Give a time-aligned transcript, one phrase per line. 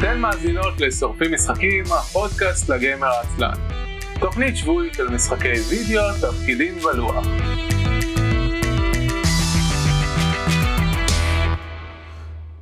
[0.00, 3.54] אתן מאזינות לשורפים משחקים, הפודקאסט לגיימר העצלן.
[4.20, 7.26] תוכנית שבועית של משחקי וידאו, תפקידים בלוח.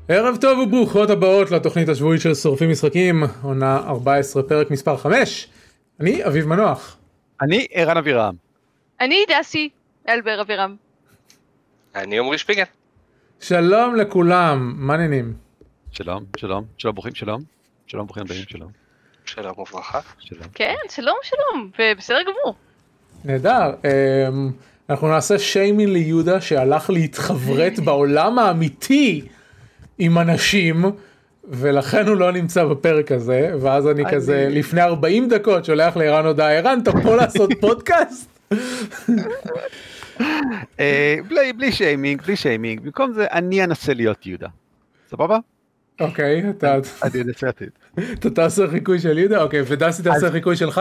[0.09, 5.48] ערב טוב וברוכות הבאות לתוכנית השבועית של שורפים משחקים, עונה 14 פרק מספר 5.
[6.00, 6.96] אני אביב מנוח.
[7.43, 8.34] אני ערן אבירם.
[9.00, 9.68] אני דסי
[10.09, 10.77] אלבר אבירם.
[11.95, 12.64] אני עמרי שפיגל.
[13.41, 15.48] שלום לכולם, מה העניינים?
[15.93, 17.41] שלום, שלום, שלום ברוכים, שלום,
[17.86, 18.71] שלום ברוכים הבאים, שלום.
[19.25, 20.00] שלום וברכה.
[20.18, 20.43] שלום.
[20.54, 22.54] כן, שלום שלום, ובסדר גמור.
[23.25, 23.75] נהדר,
[24.29, 24.50] אמ,
[24.90, 29.22] אנחנו נעשה שיימינג ליהודה שהלך להתחברת בעולם האמיתי
[29.99, 30.85] עם אנשים.
[31.50, 36.27] ולכן הוא לא נמצא בפרק הזה, ואז אני אני- כזה לפני 40 דקות שולח לערן
[36.27, 38.39] הודעה, ערן אתה פה לעשות פודקאסט?
[40.80, 44.48] אה, בלי- בלי שיימינג, בלי שיימינג, במקום זה אני אנסה להיות יהודה.
[45.11, 45.39] סבבה?
[46.00, 47.78] אוקיי, אתה אני לתת.
[48.12, 49.42] אתה תעשה חיקוי של יהודה?
[49.42, 50.80] אוקיי, ודסי תעשה חיקוי שלך?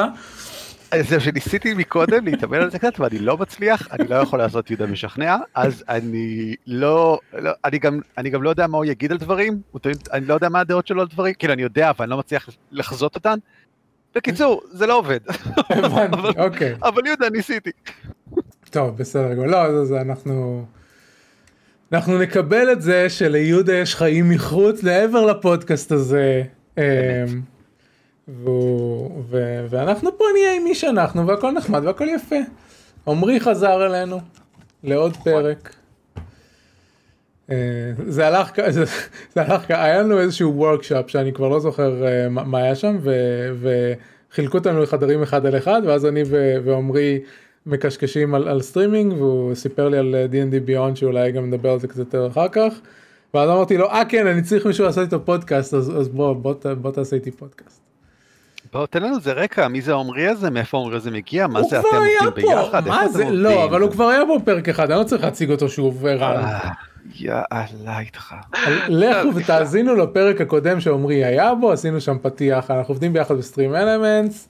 [1.01, 4.85] זהו שניסיתי מקודם להתאמן על זה קצת ואני לא מצליח, אני לא יכול לעשות יהודה
[4.85, 9.17] משכנע, אז אני לא, לא אני גם, אני גם לא יודע מה הוא יגיד על
[9.17, 9.61] דברים,
[10.13, 12.49] אני לא יודע מה הדעות שלו על דברים, כאילו אני יודע אבל אני לא מצליח
[12.71, 13.37] לחזות אותן.
[14.15, 15.19] בקיצור, זה לא עובד,
[15.69, 16.75] הבנתי, אוקיי.
[16.83, 17.71] אבל יהודה ניסיתי.
[18.69, 19.45] טוב, בסדר.
[19.45, 20.65] לא, זה, זה אנחנו...
[21.93, 26.43] אנחנו נקבל את זה שליהודה יש חיים מחוץ לעבר לפודקאסט הזה.
[26.77, 26.83] אמ,
[28.27, 32.35] והוא, ו, ואנחנו פה נהיה עם מי שאנחנו והכל נחמד והכל יפה.
[33.07, 34.19] עמרי חזר אלינו
[34.83, 35.75] לעוד פרק.
[37.51, 37.55] אה,
[38.07, 38.83] זה הלך, כ- זה,
[39.35, 42.97] זה הלך, כ- היה לנו איזשהו וורקשופ שאני כבר לא זוכר אה, מה היה שם
[43.01, 43.51] ו-
[44.31, 46.23] וחילקו אותנו לחדרים אחד על אחד ואז אני
[46.63, 47.19] ועמרי
[47.67, 51.79] מקשקשים על, על סטרימינג והוא סיפר לי על אה, D&D Beyond שאולי גם נדבר על
[51.79, 52.73] זה קצת יותר אחר כך.
[53.33, 56.53] ואז אמרתי לו אה כן אני צריך מישהו לעשות איתו פודקאסט אז, אז בוא, בוא,
[56.53, 57.81] ת- בוא תעשה איתי פודקאסט.
[58.73, 61.79] בוא תן לנו איזה רקע, מי זה העומרי הזה, מאיפה העומרי הזה מגיע, מה זה
[61.79, 61.87] אתם
[62.25, 63.63] עובדים ביחד, מה זה, לא?
[63.65, 66.43] אבל הוא כבר היה פה פרק אחד אני לא צריך להציג אותו שוב ערן.
[66.43, 66.69] אה,
[67.15, 68.35] יאללה איתך.
[68.87, 74.49] לכו ותאזינו לפרק הקודם שעמרי היה בו, עשינו שם פתיח, אנחנו עובדים ביחד ב StreamElements,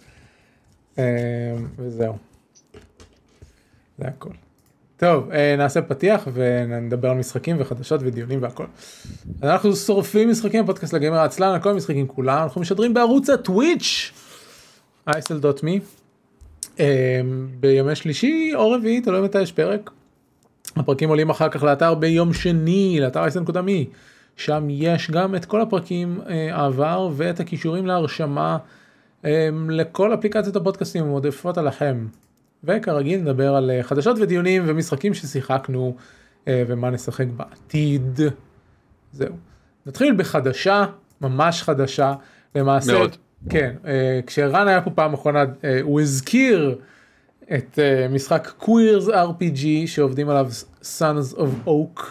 [1.80, 2.27] וזהו.
[3.98, 4.30] זה הכל.
[4.98, 8.66] טוב, אה, נעשה פתיח ונדבר על משחקים וחדשות ודיונים והכל.
[9.44, 14.12] אנחנו שורפים משחקים, פודקאסט לגמר העצלן, על כל המשחקים כולם, אנחנו משדרים בערוץ הטוויץ',
[15.10, 15.70] isl.me,
[16.80, 17.22] אה,
[17.60, 19.92] בימי שלישי או רביעי, תלוי מתי יש פרק.
[20.76, 23.86] הפרקים עולים אחר כך לאתר ביום שני, לאתר אייסן.מי.
[24.36, 28.58] שם יש גם את כל הפרקים אה, העבר ואת הכישורים להרשמה
[29.70, 32.08] לכל אפליקציות הפודקאסטים המועדפות עליכם.
[32.64, 35.96] וכרגיל נדבר על אה, חדשות ודיונים ומשחקים ששיחקנו
[36.48, 38.20] אה, ומה נשחק בעתיד.
[39.12, 39.36] זהו.
[39.86, 40.86] נתחיל בחדשה,
[41.22, 42.14] ממש חדשה,
[42.56, 42.94] למעשה.
[42.94, 43.16] מאוד.
[43.50, 45.44] כן, אה, כשרן היה פה פעם אחרונה,
[45.82, 46.76] הוא הזכיר
[47.54, 47.80] את
[48.10, 50.48] משחק קווירס RPG שעובדים עליו
[50.82, 52.02] Sons of Oak,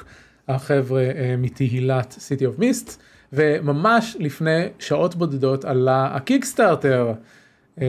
[0.49, 1.05] החבר'ה
[1.39, 2.91] מתהילת City of Mist,
[3.33, 7.13] וממש לפני שעות בודדות עלה ה Kickstarter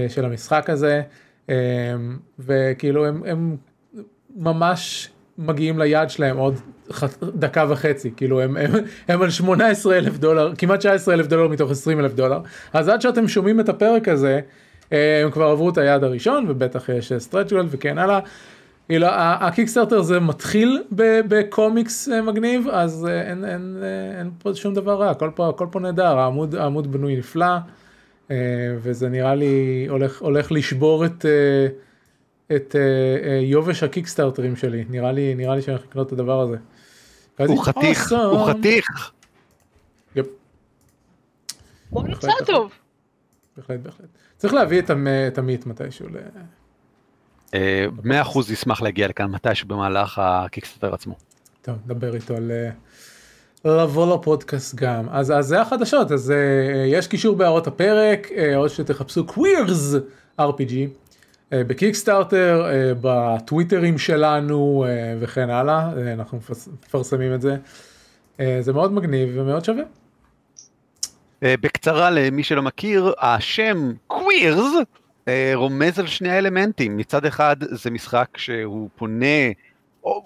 [0.07, 1.01] של המשחק הזה,
[2.39, 3.55] וכאילו הם, הם
[4.35, 6.55] ממש מגיעים ליעד שלהם עוד
[7.23, 8.71] דקה וחצי, כאילו הם, הם,
[9.07, 12.39] הם על 18 אלף דולר, כמעט 19 אלף דולר מתוך 20 אלף דולר,
[12.73, 14.39] אז עד שאתם שומעים את הפרק הזה,
[14.93, 18.19] אה, הם כבר עברו את היעד הראשון ובטח יש stretch goal וכן הלאה.
[18.89, 20.83] כאילו, ה Kickstarter זה מתחיל
[21.27, 25.09] בקומיקס אה, מגניב אז אה, אין, אין, אה, אין פה שום דבר רע.
[25.09, 26.19] הכל פה הכל פה נהדר.
[26.19, 27.45] העמוד העמוד בנוי נפלא.
[27.45, 27.57] אה,
[28.77, 31.67] וזה נראה לי הולך הולך לשבור את אה,
[32.55, 32.81] את אה,
[33.29, 36.57] אה, יובש הקיקסטארטרים שלי נראה לי נראה לי שאני הולך לקנות את הדבר הזה.
[37.47, 39.11] הוא חתיך, "Awesome." הוא חתיך.
[40.15, 40.25] יפ,
[41.91, 42.45] בהחלט נמצא.
[42.45, 42.71] טוב.
[43.57, 44.07] בהחלט בהחלט.
[44.37, 46.07] צריך להביא את המ- את המיט מתישהו.
[46.09, 46.17] ל-
[47.53, 51.15] אה, מאה אחוז ישמח להגיע לכאן מתישהו במהלך ה Kickstarter עצמו.
[51.61, 52.69] טוב, נדבר איתו על אה,
[53.65, 55.05] לבוא לפודקאסט גם.
[55.11, 56.33] אז, אז זה החדשות, אז uh,
[56.87, 59.95] יש קישור בהערות הפרק, uh, או שתחפשו Queerz
[60.41, 60.43] RPG
[60.73, 64.89] uh, ב Kickstarter, uh, בטוויטרים שלנו uh,
[65.23, 67.57] וכן הלאה, uh, אנחנו מפרס- מפרסמים את זה.
[68.37, 69.83] Uh, זה מאוד מגניב ומאוד שווה.
[71.43, 74.71] אה, בקצרה למי שלא מכיר, השם Queerz
[75.27, 76.97] אה, רומז על שני האלמנטים.
[76.97, 79.25] מצד אחד זה משחק שהוא פונה,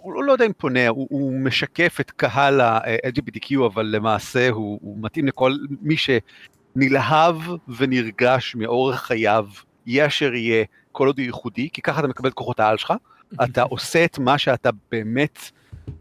[0.01, 4.97] הוא לא יודע אם פונה, הוא, הוא משקף את קהל ה-LGBTQ, אבל למעשה הוא, הוא
[5.01, 7.35] מתאים לכל מי שנלהב
[7.77, 9.45] ונרגש מאורח חייו,
[9.85, 12.93] יהיה אשר יהיה, כל עוד הוא ייחודי, כי ככה אתה מקבל את כוחות העל שלך,
[13.43, 15.39] אתה עושה את מה שאתה באמת,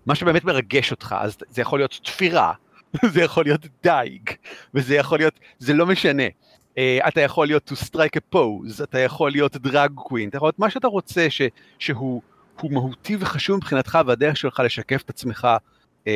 [0.07, 2.53] מה שבאמת מרגש אותך, אז זה יכול להיות תפירה,
[3.13, 4.31] זה יכול להיות דייג,
[4.75, 6.27] וזה יכול להיות, זה לא משנה.
[6.71, 10.47] Uh, אתה יכול להיות to strike a pose, אתה יכול להיות דרג קווין, אתה יכול
[10.47, 11.43] להיות מה שאתה רוצה ש,
[11.79, 12.23] שהוא
[12.61, 15.49] הוא מהותי וחשוב מבחינתך והדרך שלך לשקף את עצמך
[16.05, 16.09] uh,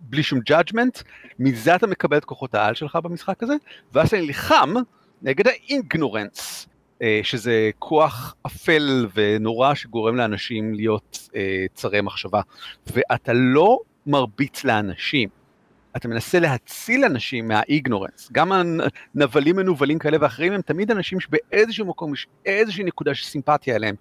[0.00, 1.02] בלי שום judgment,
[1.38, 3.54] מזה אתה מקבל את כוחות העל שלך במשחק הזה,
[3.92, 4.74] ואז אתה נלחם
[5.22, 6.68] נגד האינגנורנס,
[6.98, 11.34] uh, שזה כוח אפל ונורא שגורם לאנשים להיות uh,
[11.74, 12.40] צרי מחשבה,
[12.86, 15.28] ואתה לא מרביץ לאנשים.
[15.96, 18.28] אתה מנסה להציל אנשים מה ignorance.
[18.32, 18.52] גם
[19.14, 23.94] הנבלים מנוולים כאלה ואחרים הם תמיד אנשים שבאיזשהו מקום יש איזושהי נקודה של סימפתיה אליהם.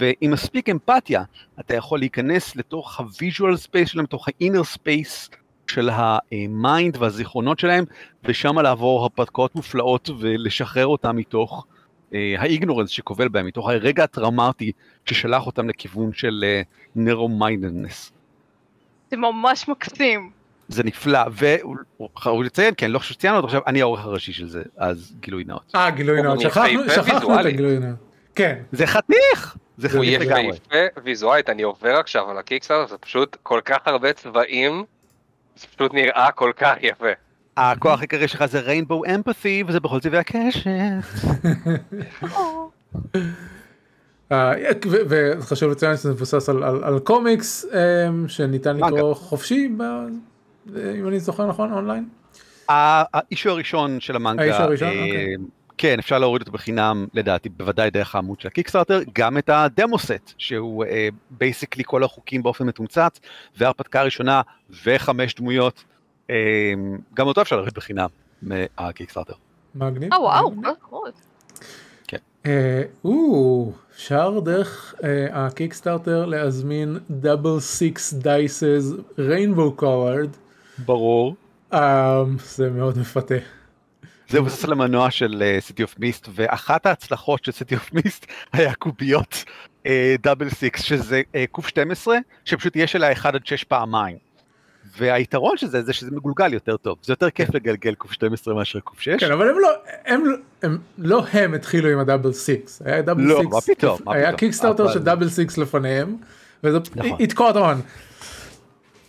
[0.00, 1.22] ועם מספיק אמפתיה,
[1.60, 5.30] אתה יכול להיכנס לתוך ה visual space שלהם, לתוך ה inner space
[5.70, 7.84] של ה mind והזיכרונות שלהם,
[8.24, 11.66] ושם לעבור הרפתקאות מופלאות ולשחרר אותם מתוך
[12.14, 14.72] אה, ה ignorance שכובל בהם, מתוך הרגע הטראומטי
[15.04, 16.44] ששלח אותם לכיוון של
[16.96, 18.12] narrow uh, mindedness.
[19.10, 20.30] זה ממש מקסים.
[20.68, 24.48] זה נפלא, וראוי לציין, כי אני לא חושב שציינו אותו עכשיו, אני העורך הראשי של
[24.48, 25.72] זה, אז גילוי נאות.
[25.74, 27.96] אה, גילוי נאות, שכחנו את הגילוי נאות.
[28.34, 28.62] כן.
[28.72, 29.56] זה חתיך!
[29.78, 30.48] זה הוא חתיך לגמרי.
[30.48, 34.84] יפהפה ויזואלית, אני עובר עכשיו על ה Kickstarter, זה פשוט כל כך הרבה צבעים,
[35.56, 37.08] זה פשוט נראה כל כך יפה.
[37.56, 40.70] הכוח העיקרי שלך זה rainbow empathy, וזה בכל צבעי הקשת.
[45.08, 46.48] וחשוב לציין שזה מבוסס
[46.82, 47.66] על קומיקס
[48.28, 49.68] שניתן לקרוא חופשי,
[50.76, 52.08] אם אני זוכר נכון, אונליין.
[52.68, 55.36] ה issue הראשון של המנגה, ה issue הראשון, אוקיי.
[55.78, 59.61] כן, אפשר להוריד אותו בחינם, לדעתי, בוודאי דרך העמוד של ה Kickstarter, גם את ה
[59.61, 60.84] demo set, שהוא
[61.30, 63.18] basically כל החוקים באופן מתומצת,
[63.56, 64.42] וההרפתקה הראשונה
[64.84, 65.84] וחמש דמויות,
[67.14, 68.08] גם אותו אפשר להוריד בחינם
[68.42, 69.32] מה Kickstarter.
[69.74, 70.12] מגניב.
[70.12, 71.12] אה וואו, הכבוד.
[73.04, 74.94] או, אפשר דרך
[75.32, 80.30] ה Kickstarter להזמין double six dices rainbow colored.
[80.78, 81.34] ברור.
[82.38, 83.34] זה מאוד מפתה.
[84.28, 88.74] זה מבוסס על המנוע של City of Mist, ואחת ההצלחות של City of Mist היה
[88.74, 89.44] קוביות
[90.22, 94.16] double six, שזה קוף 12, שפשוט יש עליה 1 עד 6 פעמיים.
[94.98, 98.80] והיתרון של זה זה שזה מגולגל יותר טוב, זה יותר כיף לגלגל קוף 12 מאשר
[98.80, 99.08] קוף 6.
[99.20, 99.68] כן, אבל הם לא,
[100.04, 100.24] הם,
[100.62, 104.14] הם, לא הם התחילו עם ה double six, היה double לא, six, מה פתאום, מה
[104.14, 104.32] היה.
[104.36, 106.16] Kickstarter אבל- של double six לפניהם,
[106.64, 107.16] וזה נכון.
[107.20, 107.80] יתקוע אותם.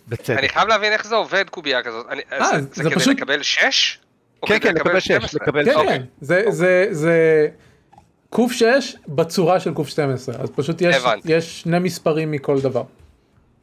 [0.08, 0.38] בצדק.
[0.38, 2.06] אני חייב להבין איך זה עובד קובייה כזאת.
[2.10, 3.98] אני- אה, זה- זה זה כדי פשוט- לקבל 6?
[4.46, 5.98] כן, כן, לקבל 6, לקבל כן, אוקיי.
[5.98, 7.48] כן, זה, זה, זה
[8.30, 10.82] קוף 6 בצורה של קוף 12, אז פשוט
[11.24, 12.82] יש, שני מספרים מכל דבר.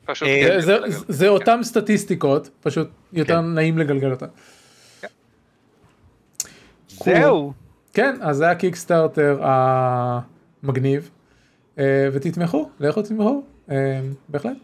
[0.05, 3.45] פשוט אה, כן, זה, כן, זה, אותם סטטיסטיקות, פשוט יותר כן.
[3.45, 4.25] נעים לגלגל אותן.
[6.87, 7.53] זהו.
[7.93, 11.09] כן, אז זה הקיקסטארטר המגניב,
[11.77, 13.99] אה, ותתמכו, לכו תתמכו, אה,
[14.29, 14.57] בהחלט.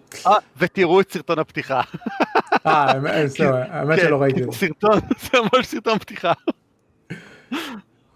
[0.57, 1.81] ותראו את סרטון הפתיחה.
[2.69, 4.57] אה, האמת- זהו, האמת כן, שלא ראיתי את זה.
[4.57, 4.99] סרטון,
[5.31, 6.33] זה ממש סרטון פתיחה.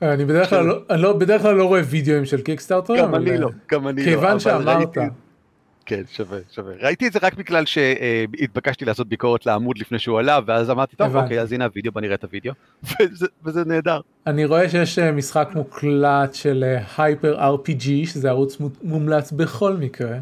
[0.02, 3.38] אני בדרך כלל לא- לא- בדרך כלל לא רואה וידאוים של קיקסטארטר, גם אני אה,
[3.38, 4.06] לא, גם אני לא.
[4.10, 4.98] כיוון שאמרת,
[5.86, 6.74] כן, שווה, שווה.
[6.82, 11.16] ראיתי את זה רק בגלל שהתבקשתי לעשות ביקורת לעמוד לפני שהוא עלה, ואז אמרתי, טוב.
[11.16, 12.54] אוקיי, אז הנה הוידאו, בוא נראה את הוידאו.
[13.46, 14.00] וזה- נהדר.
[14.28, 16.64] אני רואה שיש אה, משחק מוקלט של
[16.98, 20.18] הייפר RPG, שזה ערוץ מו- מומלץ בכל מקרה.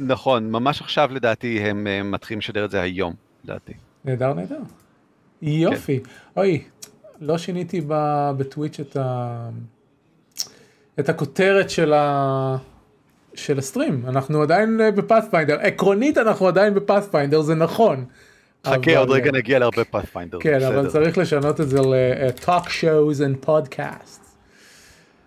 [0.00, 3.72] נכון, ממש עכשיו לדעתי הם אה, מתחילים לשדר את זה היום, לדעתי.
[4.04, 4.58] נהדר נהדר.
[5.42, 6.00] יופי.
[6.36, 6.62] אוי,
[7.20, 9.48] לא שיניתי ב- בטוויץ' את ה...
[11.00, 12.56] את הכותרת של ה...
[13.34, 14.02] של הסטרים.
[14.08, 15.58] אנחנו עדיין אה, בפאת'פיינדר.
[15.60, 18.04] עקרונית אנחנו עדיין בפאת'פיינדר, זה נכון.
[18.66, 20.38] חכה, אבל- עוד רגע נגיע להרבה פאת'פיינדר.
[20.40, 24.18] כן, אבל צריך לשנות את זה ל-talk shows and podcasts.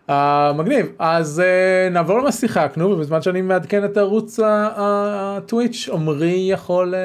[0.10, 0.14] Uh,
[0.56, 4.40] מגניב, אז uh, נעבור למה שיחקנו, ובזמן שאני מעדכן את ערוץ
[4.76, 6.98] הטוויץ', עמרי יכול uh,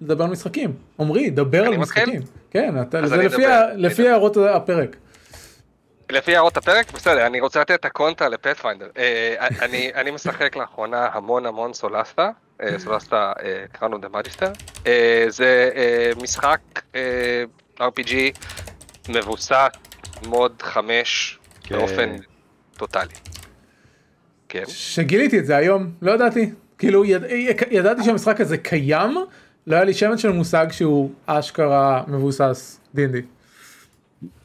[0.00, 0.72] לדבר על משחקים.
[1.00, 1.76] עמרי, דבר על?
[1.76, 2.20] משחקים.
[2.50, 4.08] כן, אתה, אז זה לפי, אני לפי.
[4.08, 4.96] הערות הפרק.
[6.10, 8.88] לפי הערות הפרק, בסדר, אני רוצה לתת את הקונטרה ל Pathfinder.
[8.98, 12.30] אה, אני אני משחק לאחרונה המון המון Solasta,
[12.62, 13.32] אה, Solasta
[13.72, 14.52] Crown of the Magister.
[15.28, 16.60] זה אה, משחק
[16.94, 17.44] אה,
[17.80, 18.14] RPG
[19.08, 19.68] מבוסס
[20.26, 21.78] מוד 5 כן.
[21.78, 22.16] באופן
[22.76, 23.14] טוטאלי.
[24.48, 24.62] כן.
[24.66, 26.50] שגיליתי את זה היום, לא ידעתי.
[26.78, 27.22] כאילו, יד,
[27.70, 29.16] ידעתי שהמשחק הזה קיים,
[29.66, 33.16] לא היה לי שמץ של מושג שהוא אשכרה מבוסס D&D.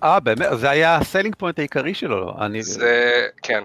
[0.03, 0.47] אה, באמת?
[0.53, 2.33] זה היה ה selling point העיקרי שלו.
[2.41, 3.63] אני- זה, כן.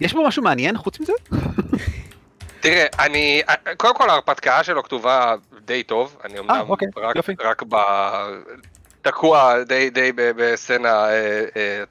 [0.00, 1.12] יש בו משהו מעניין חוץ מזה?
[2.60, 3.42] תראה, אני,
[3.76, 7.34] קודם כל ההרפתקה שלו כתובה די טוב, אני אמנם אוקיי, רק, יופי.
[7.40, 7.76] רק ב...
[9.02, 11.82] תקוע די די ב- בסצנה אה, אה,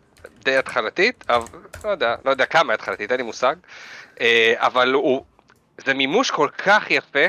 [0.43, 1.45] די התחלתית, אבל
[1.83, 3.55] לא יודע, לא יודע כמה התחלתית, אין לי מושג,
[4.21, 5.23] אה, אבל הוא,
[5.85, 7.27] זה מימוש כל כך יפה, אה,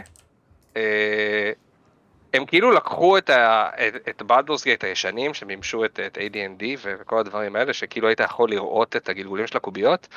[2.35, 7.19] הם כאילו לקחו את, ה, את, את בלדורס גייט הישנים שמימשו את, את AD&D וכל
[7.19, 10.09] הדברים האלה שכאילו היית יכול לראות את הגלגולים של הקוביות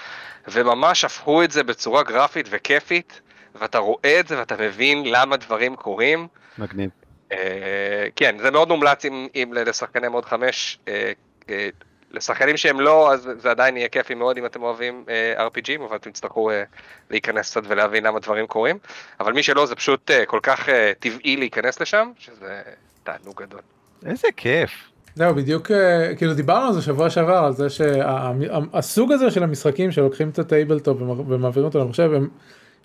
[0.47, 3.21] וממש הפכו את זה בצורה גרפית וכיפית
[3.55, 6.27] ואתה רואה את זה ואתה מבין למה דברים קורים.
[6.57, 6.89] מגניב.
[7.31, 11.11] אה, כן זה מאוד מומלץ אם, אם לשחקני מוד 5 אה,
[11.49, 11.69] אה,
[12.11, 15.95] לשחקנים שהם לא אז זה עדיין יהיה כיפי מאוד אם אתם אוהבים אה, RPGים אבל
[15.95, 16.63] אתם תצטרכו אה,
[17.09, 18.77] להיכנס קצת ולהבין למה דברים קורים
[19.19, 22.61] אבל מי שלא זה פשוט אה, כל כך אה, טבעי להיכנס לשם שזה
[23.03, 23.61] תענוג גדול.
[24.05, 24.71] איזה כיף.
[25.15, 29.91] זהו, בדיוק, אה, כאילו דיברנו על זה שבוע שעבר, על זה שהסוג הזה של המשחקים
[29.91, 32.27] שלוקחים את ה tabletop ומעבירים אותו למחשב, הם,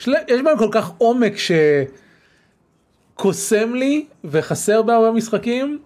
[0.01, 0.09] יש
[0.45, 1.33] בהם כל כך עומק
[3.17, 5.79] שקוסם לי וחסר בהרבה משחקים,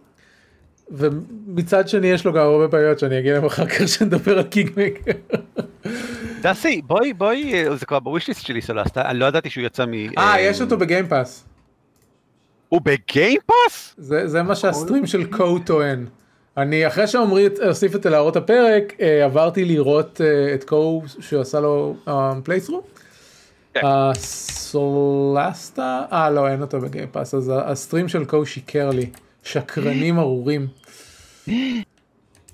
[0.90, 5.12] ומצד שני יש לו גם הרבה בעיות שאני אגיד להם אחר כך כשנדבר על Kingmaker.
[6.42, 9.86] דסי, בואי, בואי, אה, זה כבר ב wishlist שלי Solasta, אני לא ידעתי שהוא יצא
[9.86, 9.92] מ...
[10.18, 11.44] אה, יש אותו ב Game Pass.
[12.68, 13.94] הוא ב Game Pass?
[13.96, 16.06] זה, זה מה שה stream של Cohh טוען.
[16.56, 21.40] אני אחרי שעמרי הוסיף את זה להערות הפרק אה, עברתי לראות אה, את Cohh שהוא
[21.40, 21.96] עשה לו
[22.44, 22.82] playthrough.
[23.74, 23.80] כן.
[23.84, 25.22] ה Solasta
[26.12, 29.10] אה לא אין אותו ב Game Pass אז ה stream של Cohh שיקר לי
[29.48, 30.66] שקרנים ארורים.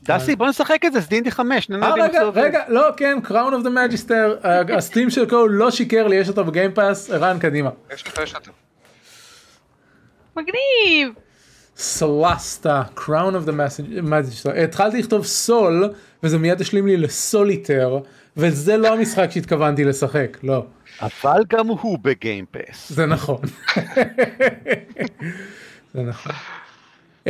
[0.02, 3.18] דסי, בוא נשחק את זה, זה D&D 5, נראה אה לי איך רגע לא כן
[3.23, 4.37] Crown of the Magister
[4.76, 7.70] ה stream של Cohh לא שיקר לי יש אותו ב Game Pass ערן קדימה.
[7.94, 8.34] יש יש.
[10.36, 11.12] מגניב!
[11.76, 13.52] Solasta, Crown of the
[14.02, 15.90] Magister, התחלתי לכתוב סול
[16.22, 17.98] וזה מיד השלים לי לסוליטר
[18.36, 20.66] וזה לא המשחק שהתכוונתי לשחק, לא,
[21.02, 22.92] אבל גם הוא ב Game Pass.
[22.92, 23.40] זה נכון.
[25.94, 26.32] זה נכון.
[27.25, 27.28] Um,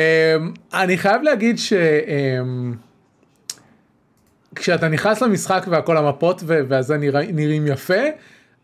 [0.74, 1.72] אני חייב להגיד ש...
[1.72, 2.76] Um,
[4.54, 8.02] כשאתה נכנס למשחק והכל המפות וזה נראה, נראים יפה,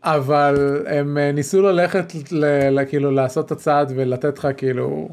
[0.03, 5.09] אבל הם אה, ניסו ללכת ל- כאילו לעשות את הצעד ולתת לך כאילו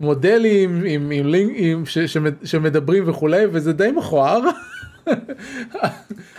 [0.00, 4.40] מודלים עם, עם לינק עם ש- שמד- שמדברים וכולי וזה די מכוער.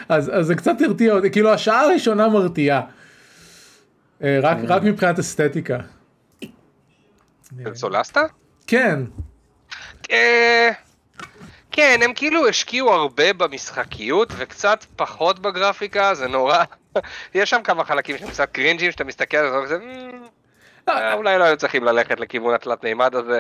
[0.09, 2.81] אז, אז זה קצת הרתיע אותי, כאילו השעה הראשונה מרתיעה.
[4.23, 5.77] אה, רק, רק מבחינת אסתטיקה.
[7.63, 8.21] של Solasta?
[8.67, 8.99] כן,
[10.11, 10.69] אה,
[11.71, 16.63] כן, הם כאילו השקיעו הרבה במשחקיות וקצת פחות בגרפיקה, זה נורא.
[17.35, 19.77] יש שם כמה חלקים שהם קצת קרינג'ים שאתה מסתכל על זה וזה...
[19.77, 20.21] "מ,
[20.89, 23.39] אה, אולי לא היו צריכים ללכת לכיוון התלת מימד הזה,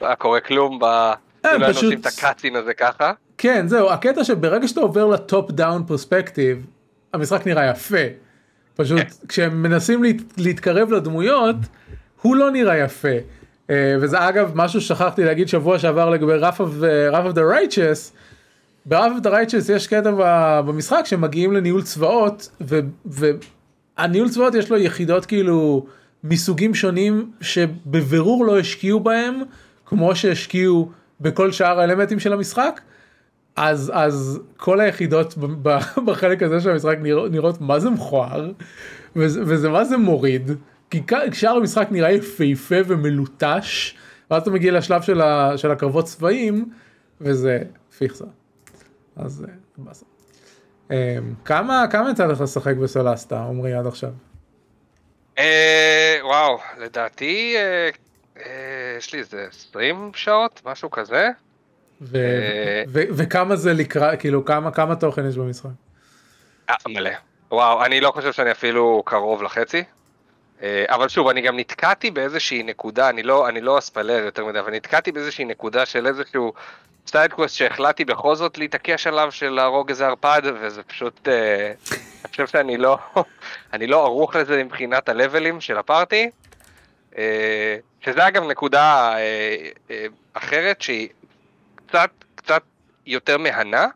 [0.00, 0.84] לא היה קורה כלום ב...
[0.84, 3.12] אה, לא פשוט- עושים את ה cutscene הזה ככה.
[3.38, 6.66] כן, זהו, הקטע שברגע שאתה עובר ל top down perspective,
[7.12, 7.96] המשחק נראה יפה.
[8.76, 9.26] פשוט כן.
[9.28, 11.56] כשהם מנסים להת, להתקרב לדמויות,
[12.22, 13.08] הוא לא נראה יפה.
[13.70, 18.12] אה, וזה אגב משהו ששכחתי להגיד שבוע שעבר לגבי רף of the righteous.
[18.86, 20.10] ברף of the righteous יש קטע
[20.66, 22.80] במשחק שמגיעים לניהול צבאות, ו-
[23.98, 25.86] והניהול צבאות יש לו יחידות כאילו
[26.24, 29.34] מסוגים שונים שבבירור לא השקיעו בהם,
[29.86, 32.80] כמו שהשקיעו בכל שאר האלמנטים של המשחק.
[33.56, 35.34] אז אז כל היחידות
[36.06, 38.50] בחלק הזה של המשחק נרא- נראות מה זה מכוער
[39.16, 40.50] וזה, וזה מה זה מוריד
[40.90, 43.96] כי שאר המשחק נראה יפהפה ומלוטש
[44.30, 46.70] ואז אתה מגיע לשלב של, ה, של הקרבות צבאיים
[47.20, 47.58] וזה
[47.98, 48.24] פיכסה.
[49.16, 50.06] אז אה, באסה.
[50.90, 50.96] אמ,
[51.44, 54.10] כמה כמה יצא לך לשחק בסולסטה עמרי עד עכשיו?
[55.38, 57.90] אה, וואו, לדעתי אה,
[58.98, 61.28] יש לי איזה 20 שעות, משהו כזה.
[62.02, 62.18] ו.
[62.88, 65.70] ו, וכמה זה לקראת כאילו כמה כמה תוכן יש במשחק?
[66.88, 67.10] מלא.
[67.50, 69.84] וואו, אני לא חושב שאני אפילו קרוב לחצי.
[70.62, 74.60] אה, אבל שוב, אני גם נתקעתי באיזושהי נקודה, אני לא, אני לא אספלר יותר מדי,
[74.60, 76.52] אבל נתקעתי באיזושהי נקודה של איזשהו
[77.06, 82.30] side quest שהחלטתי בכל זאת להתעקש עליו של להרוג איזה ערפד, וזה פשוט, אה, אני
[82.30, 82.98] חושב שאני לא,
[83.74, 86.30] אני לא ערוך לזה מבחינת הלבלים של ה party.
[87.18, 91.08] אה, שזה אגב נקודה אה, אה, אחרת שהיא
[91.76, 92.62] קצת, קצת
[93.06, 93.86] יותר מהנה.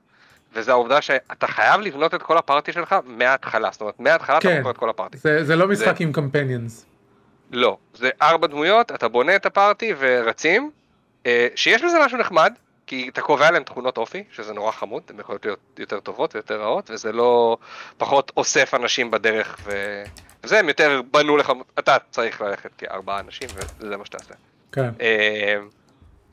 [0.55, 4.59] וזה העובדה שאתה חייב לבנות את כל הפארטי שלך מההתחלה, זאת אומרת מההתחלה אתה כן.
[4.59, 5.19] בוחר את כל הפארטי.
[5.19, 6.87] זה, זה לא משחק עם קמפיינינס.
[7.51, 10.71] לא, זה ארבע דמויות, אתה בונה את הפארטי ורצים,
[11.27, 12.53] אה, שיש בזה משהו נחמד,
[12.87, 16.61] כי אתה קובע להם תכונות אופי, שזה נורא חמוד, הן יכולות להיות יותר טובות ויותר
[16.61, 17.57] רעות, וזה לא
[17.97, 20.03] פחות אוסף אנשים בדרך, ו...
[20.45, 23.49] וזה הם יותר בנו לך, אתה צריך ללכת כארבעה אנשים,
[23.81, 24.35] וזה מה שתעשה.
[24.73, 24.91] כן.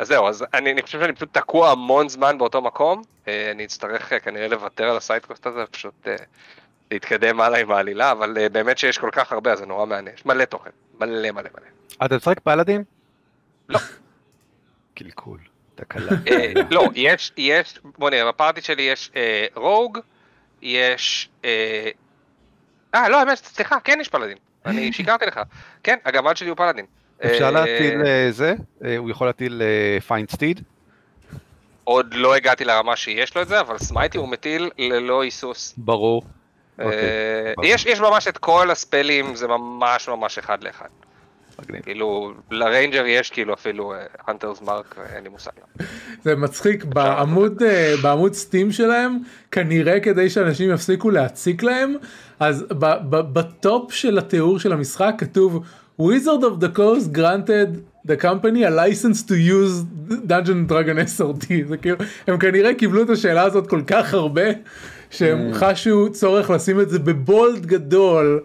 [0.01, 3.65] אז זהו, אז אני, אני חושב שאני פשוט תקוע המון זמן באותו מקום, אה, אני
[3.65, 6.15] אצטרך אה, כנראה לוותר על הסיידקוסט הזה, פשוט אה,
[6.91, 10.25] להתקדם הלאה עם העלילה, אבל באמת שיש כל כך הרבה, אז זה נורא מעניין, יש
[10.25, 12.05] מלא תוכן, מלא מלא מלא.
[12.05, 12.83] אתה משחק פלאדין?
[13.69, 13.79] לא.
[14.95, 15.39] קלקול.
[15.75, 16.11] תקלה.
[16.71, 19.11] לא, יש, יש, בוא נראה, בפארטי שלי יש
[19.55, 19.99] rogue,
[20.61, 21.89] יש, אה,
[23.09, 25.39] לא, האמת, סליחה, כן יש paladin, אני שיקרתי לך,
[25.83, 26.85] כן, הגמד שלי הוא paladin.
[27.25, 28.53] אפשר אה, להטיל אה, זה?
[28.85, 29.61] אה, הוא יכול להטיל
[30.07, 30.61] Find Steed?
[31.83, 35.73] עוד לא הגעתי לרמה שיש לו את זה, אבל smite הוא מטיל ללא היסוס.
[35.77, 36.23] ברור.
[36.79, 36.99] אוקיי.
[37.63, 40.87] יש יש ממש את כל הספלים, זה ממש ממש אחד לאחד.
[41.59, 41.81] מגניב.
[41.81, 43.93] כאילו, ל ranger יש כאילו אפילו
[44.27, 45.51] Hunter's Mark, אין לי מושג.
[46.23, 47.63] זה מצחיק בעמוד
[48.01, 49.17] בעמוד סטים שלהם
[49.51, 51.95] כנראה כדי שאנשים יפסיקו להציק להם
[52.39, 55.65] אז ב- ב- בטופ של התיאור של המשחק כתוב
[56.07, 57.69] Wizard of the Coast granted
[58.11, 59.73] the company a license to use
[60.31, 64.47] Dungeon Dragon SRT זה כאילו הם כנראה קיבלו את השאלה הזאת כל כך הרבה
[65.09, 68.41] שהם חשו צורך לשים את זה בבולד גדול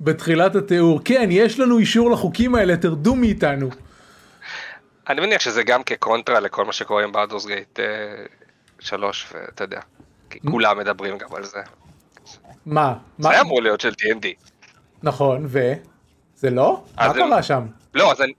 [0.00, 3.70] בתחילת התיאור כן יש לנו אישור לחוקים האלה תרדו מאיתנו.
[5.08, 7.80] אני מניח שזה גם כקונטרה לכל מה שקורה עם באדורס גייט
[8.80, 9.80] 3, ואתה יודע,
[10.30, 11.58] כי כולם מדברים גם על זה.
[12.66, 12.94] מה?
[13.18, 13.30] זה מה?
[13.30, 14.26] היה אמור להיות של D&D.
[15.02, 15.72] נכון, ו?
[16.40, 16.82] זה לא?
[16.96, 17.66] מה אז הם- קרה שם?
[17.94, 18.32] לא, אז אני,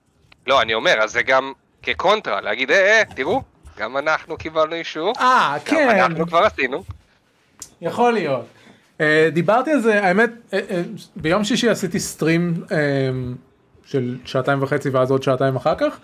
[0.48, 1.52] לא, אני אומר, אז זה גם
[1.84, 3.42] כקונטרה, להגיד, אה, אה, תראו,
[3.80, 6.84] גם אנחנו קיבלנו אישור, אה, גם כן, אנחנו כבר עשינו.
[7.82, 8.46] יכול להיות.
[9.02, 10.82] אה, דיברתי על זה, האמת, אה, אה,
[11.16, 12.78] ביום שישי עשיתי סטרים אה,
[13.86, 16.00] של שעתיים וחצי ואז עוד שעתיים אחר כך,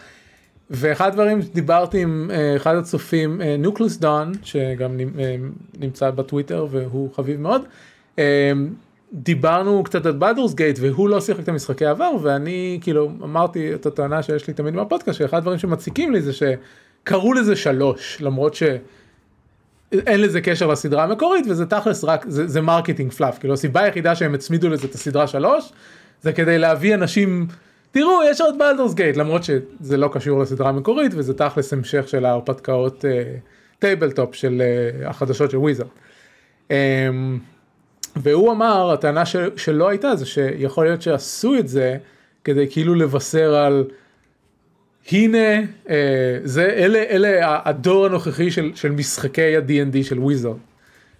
[0.69, 5.35] ואחד הדברים שדיברתי עם אה, אחד הצופים, נוקלוס דון, שגם אה,
[5.77, 7.61] נמצא בטוויטר והוא חביב מאוד,
[8.19, 8.51] אה,
[9.13, 13.85] דיברנו קצת על Baldur's Gate והוא לא שיחק את המשחקי עבר ואני כאילו אמרתי את
[13.85, 18.63] הטענה שיש לי תמיד מהפודקאסט שאחד הדברים שמציקים לי זה שקראו לזה שלוש למרות ש...
[19.91, 24.15] אין לזה קשר לסדרה המקורית וזה תכלס רק זה, זה marketing fluff כאילו הסיבה היחידה
[24.15, 25.71] שהם הצמידו לזה את הסדרה שלוש
[26.21, 27.47] זה כדי להביא אנשים
[27.91, 32.25] תראו יש עוד Baldur's Gate למרות שזה לא קשור לסדרה המקורית וזה תכלס המשך של
[32.25, 33.05] ההרפתקאות
[33.79, 35.87] tabletop של אה, החדשות של Wizards.
[38.21, 41.97] והוא אמר הטענה של, שלא הייתה זה שיכול להיות שעשו את זה
[42.43, 43.83] כדי כאילו לבשר על
[45.11, 50.57] הנה אה, זה אלה אלה הדור הנוכחי של, של משחקי ה-D&D של Wizards.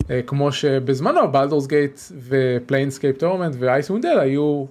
[0.10, 4.66] אה, כמו שבזמנו Baldur's Gate ו Planescape Torment ו Icewind Dale היו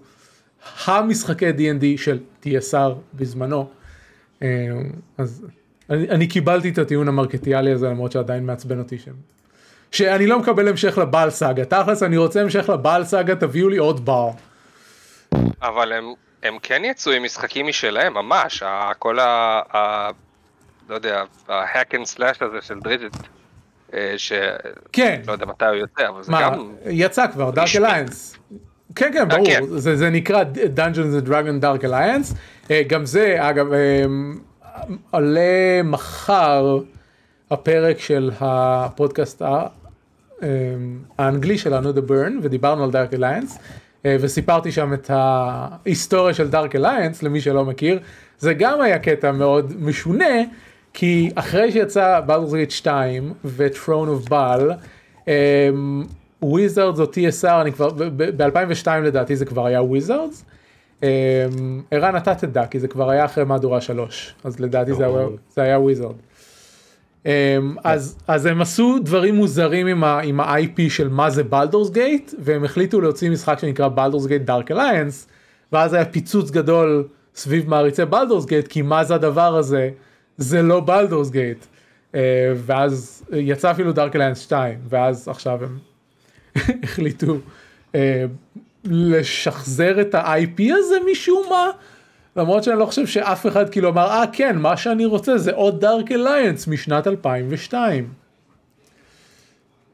[0.85, 3.69] המשחקי D&D של TSR בזמנו.
[4.43, 4.49] אה,
[5.19, 5.47] אז
[5.91, 9.36] אני, אני קיבלתי את הטיעון המרקטיאלי הזה למרות שעדיין מעצבן אותי שהם.
[9.93, 13.69] שאני לא מקבל המשך ל Bhaal saga תכלס אני רוצה המשך ל Bhaal saga תביאו
[13.69, 14.31] לי עוד בר.
[15.63, 16.05] אבל הם,
[16.43, 18.63] הם כן יצאו עם משחקים משלהם, ממש,
[18.99, 19.61] כל ה...
[19.77, 20.11] ה
[20.89, 23.17] לא יודע, ה-hack and slash הזה של דריג'ט,
[23.95, 24.39] אה, שלא
[24.93, 25.21] כן.
[25.29, 26.73] יודע מתי הוא יוצא, אבל זה מה, גם...
[26.87, 27.69] יצא כבר, דארק.
[27.77, 28.37] אליינס.
[28.95, 29.65] כן, כן, ברור, כן.
[29.67, 30.45] זה, זה נקרא
[30.77, 32.35] Dungeons and Dragon Dark Alliance.
[32.71, 34.05] אה, גם זה, אגב, אה,
[35.11, 36.79] עולה מחר
[37.51, 39.67] הפרק של הפודקאסט אה,
[41.19, 43.59] האנגלי שלנו, The Burn, ודיברנו על Dark Alliance,
[44.07, 47.99] אה, וסיפרתי שם את ההיסטוריה של Dark Alliance, למי שלא מכיר.
[48.39, 50.35] זה גם היה קטע מאוד משונה,
[50.93, 53.89] כי אחרי שיצא Gate 2 ו- Throne
[54.27, 54.63] of Bhaal,
[56.43, 60.45] Wizards או TSR, אני כבר, ב-2002 לדעתי זה כבר היה Wizards.
[61.91, 65.13] ערן אתה תדע כי זה כבר היה אחרי מהדורה 3 אז לדעתי זה היה-
[65.55, 66.15] זה היה Wizards.
[67.85, 69.87] אז אז הם עשו דברים מוזרים
[70.23, 74.71] עם ה-IP של מה זה Baldur's Gate והם החליטו להוציא משחק שנקרא Baldur's Gate Dark
[74.71, 75.29] Alliance
[75.73, 79.91] ואז היה פיצוץ גדול סביב מעריצי Baldur's Gate כי מה זה הדבר הזה
[80.37, 81.67] זה לא Baldur's Gate.
[82.57, 85.79] ואז יצא אפילו Dark Alliance 2 ואז עכשיו הם
[86.85, 87.37] החליטו
[87.95, 88.25] אה,
[88.85, 91.71] לשחזר את ה-IP הזה משום מה.
[92.37, 95.81] למרות שאני לא חושב שאף אחד כאילו אמר אה כן מה שאני רוצה זה עוד
[95.81, 98.09] Dark Alliance משנת 2002.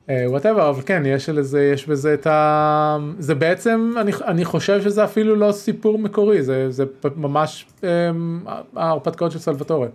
[0.09, 2.97] whatever אבל כן יש לזה יש בזה את ה...
[3.19, 6.85] זה בעצם אני, אני חושב שזה אפילו לא סיפור מקורי זה, זה
[7.17, 7.85] ממש um,
[8.77, 9.89] ההרפתקאות של Salvatore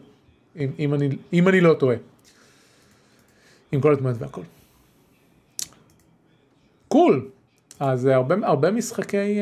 [0.57, 1.95] אם, אם, אני, אם אני לא טועה.
[3.71, 4.41] עם כל התמונות והכל.
[6.87, 7.27] cool.
[7.79, 9.39] אז אה, הרבה, הרבה משחקי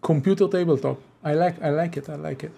[0.00, 1.07] קומפיוטר tabletop.
[1.24, 2.52] I like, I like it, I like it.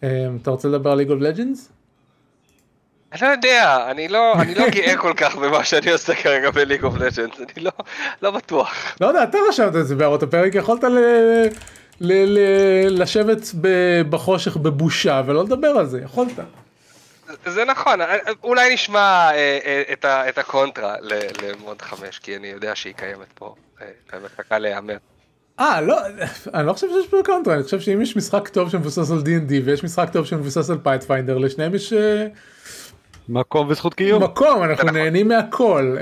[0.00, 0.06] Um,
[0.42, 1.68] אתה רוצה לדבר על League of Legends?
[3.12, 6.55] אני לא יודע, אני לא, אני לא גאה כל כך במה שאני עושה כרגע ב
[6.55, 7.70] League of Legends, אני לא,
[8.22, 8.96] לא בטוח.
[9.00, 10.98] לא יודע, אתה רשמת את זה בהערות הפרק, יכולת ל...
[12.00, 12.12] ל...
[12.12, 12.38] ל...
[13.02, 13.40] לשבת.
[14.10, 16.32] בחושך בבושה ולא לדבר על זה, יכולת.
[17.46, 18.00] זה נכון,
[18.42, 20.96] אולי נשמע אה, אה, את, ה, את הקונטרה
[21.42, 24.96] למוד 5, כי אני יודע שהיא קיימת פה, אה, ומחכה להיאמר.
[25.60, 25.98] אה, לא,
[26.54, 29.52] אני לא חושב שיש פה קונטרה, אני חושב שאם יש משחק טוב שמבוסס על D&D
[29.64, 32.26] ויש משחק טוב שמבוסס על Pathfinder, לשניהם יש אה,
[33.28, 34.22] מקום וזכות קיום.
[34.22, 34.96] מקום, אנחנו נכון.
[34.96, 35.96] נהנים מהכל.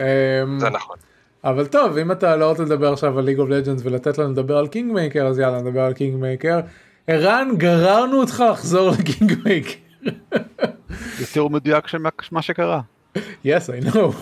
[0.45, 0.97] אמ, זה נכון.
[1.45, 4.57] אבל טוב, אם אתה לא רוצה לדבר עכשיו על League of Legends ולתת לנו לדבר
[4.57, 6.61] על Kingmaker, אז יאללה, נדבר על Kingmaker.
[7.07, 9.75] ערן, גררנו אותך לחזור ל Kingmaker.
[11.19, 12.81] זה תיאור מדויק של מה- מה שקרה.
[13.19, 13.21] yes,
[13.81, 14.13] I know.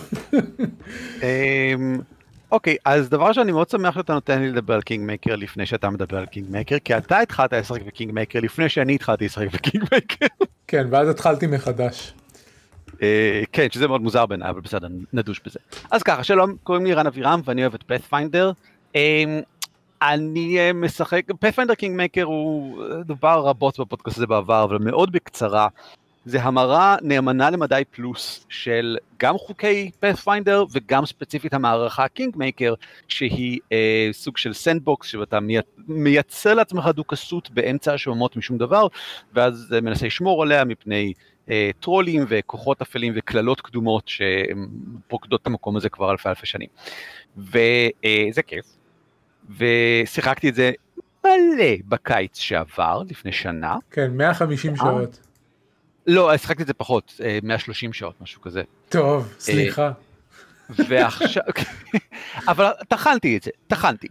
[2.51, 5.89] אוקיי, אז דבר ראשון, אני מאוד שמח שאתה נותן לי לדבר על Kingmaker לפני שאתה
[5.89, 10.25] מדבר על Kingmaker, כי אתה התחלת לשחק ב Kingmaker לפני שאני התחלתי לשחק ב Kingmaker.
[10.67, 12.13] כן, ואז התחלתי מחדש.
[13.01, 15.59] אה, כן, שזה מאוד מוזר בעיניי, אבל בסדר, נדוש בזה.
[15.91, 18.51] אז ככה, שלום, קוראים לי רן אבירם ואני אוהב את Pathfinder.
[20.01, 25.67] אני אה, משחק, Pathfinder Kingmaker הוא אה, דובר רבות בפודקאסט הזה בעבר, אבל מאוד בקצרה.
[26.25, 32.73] זה המרה נאמנה למדי פלוס של גם חוקי Pathfinder וגם ספציפית המערכה Kingmaker
[33.07, 35.57] שהיא אה, סוג של sandbox שאתה מי,
[35.87, 38.87] מייצר לעצמך דוכסות באמצע השוממות משום דבר
[39.33, 41.13] ואז אה, מנסה לשמור עליה מפני
[41.49, 46.69] אה, טרולים וכוחות אפלים וקללות קדומות שפוקדות את המקום הזה כבר אלפי אלפי שנים.
[47.37, 48.65] וזה כיף.
[49.57, 50.71] ושיחקתי את זה
[51.25, 53.77] מלא בקיץ שעבר לפני שנה.
[53.91, 55.30] כן, 150 שעות.
[56.07, 58.63] לא, שיחקתי את זה פחות, אה, 130 שעות, משהו כזה.
[58.89, 59.91] טוב, סליחה.
[60.69, 61.43] ועכשיו,
[62.47, 64.07] אבל טחנתי את זה, טחנתי.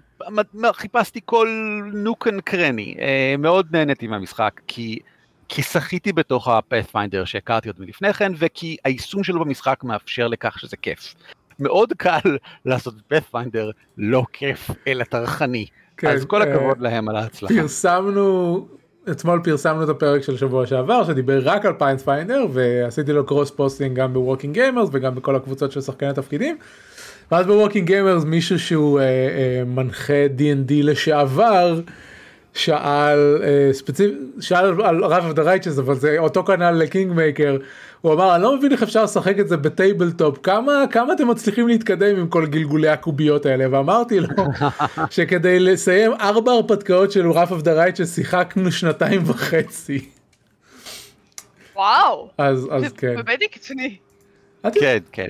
[0.73, 1.49] חיפשתי כל
[1.93, 4.99] nook and cranny, אה, מאוד נהניתי מהמשחק, כי,
[5.49, 10.59] כי שחיתי בתוך ה Pathfinder שהכרתי עוד מלפני כן, וכי היישום שלו במשחק מאפשר לכך
[10.59, 11.15] שזה כיף.
[11.59, 15.67] מאוד קל לעשות Pathfinder לא כיף, אלא טרחני.
[15.97, 17.55] כן, אז כל אה, הכבוד להם על ההצלחה.
[17.55, 18.69] פרסמנו,
[19.11, 23.97] אתמול פרסמנו את הפרק של שבוע שעבר שדיבר רק על Pathfinder ועשיתי לו cross posting
[23.97, 26.57] גם ב Working Gamers וגם בכל הקבוצות של שחקני תפקידים.
[27.31, 31.81] ואז ב Working Gamers מישהו שהוא אה, אה, מנחה D&D לשעבר
[32.55, 34.11] שאל אה, ספציפ...
[34.41, 37.57] שאל על Wrath of the Righteous אבל זה אותו כנ"ל ל Kingmaker
[38.01, 41.29] הוא אמר אני לא מבין איך אפשר לשחק את זה ב tabletop כמה כמה אתם
[41.29, 44.29] מצליחים להתקדם עם כל גלגולי הקוביות האלה ואמרתי לו
[45.11, 50.09] שכדי לסיים ארבע הרפתקאות של Wrath of the Righteous שיחקנו שנתיים וחצי
[51.81, 52.29] וואו.
[52.39, 53.17] אז אז זה כן.
[53.17, 53.97] באמת קיצוני.
[54.75, 55.27] כן, כן.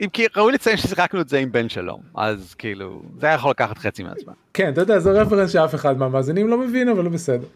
[0.00, 3.50] אם כי ראוי לציין ששיחקנו את זה עם בן שלום, אז כאילו, זה היה יכול
[3.50, 4.32] לקחת חצי מהזמן.
[4.54, 7.46] כן אתה יודע זה רפרנס שאף אחד מהמאזינים לא מבין אבל בסדר.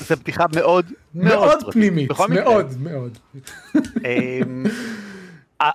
[0.00, 1.72] זו בדיחה מאוד מאוד.
[1.72, 2.10] פנימית.
[2.28, 3.18] מאוד מאוד.
[4.04, 4.64] אמ,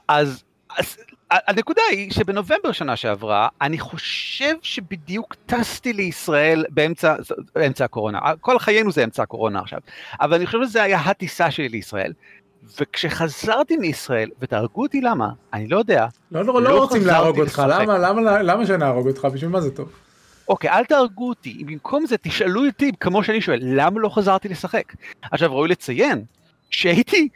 [0.08, 0.44] אז,
[0.78, 0.98] אז
[1.32, 7.16] הנקודה היא שבנובמבר שנה שעברה, אני חושב שבדיוק טסתי לישראל באמצע,
[7.56, 9.80] באמצע הקורונה, כל חיינו זה אמצע הקורונה עכשיו,
[10.22, 12.14] אבל אני חושב שזה היה הטיסה שלי לישראל,
[12.80, 17.64] וכשחזרתי מישראל, ותהרגו אותי למה, אני לא יודע, לא לא לא לא רוצים להרוג אותך.
[17.70, 19.90] למה למה למה שנהרוג אותך בשביל מה זה טוב.
[20.50, 24.94] אוקיי, אל תהרגו אותי, במקום זה תשאלו אותי, כמו שאני שואל, למה לא חזרתי לשחק?
[25.22, 26.24] עכשיו, ראוי לציין
[26.70, 27.30] שהייתי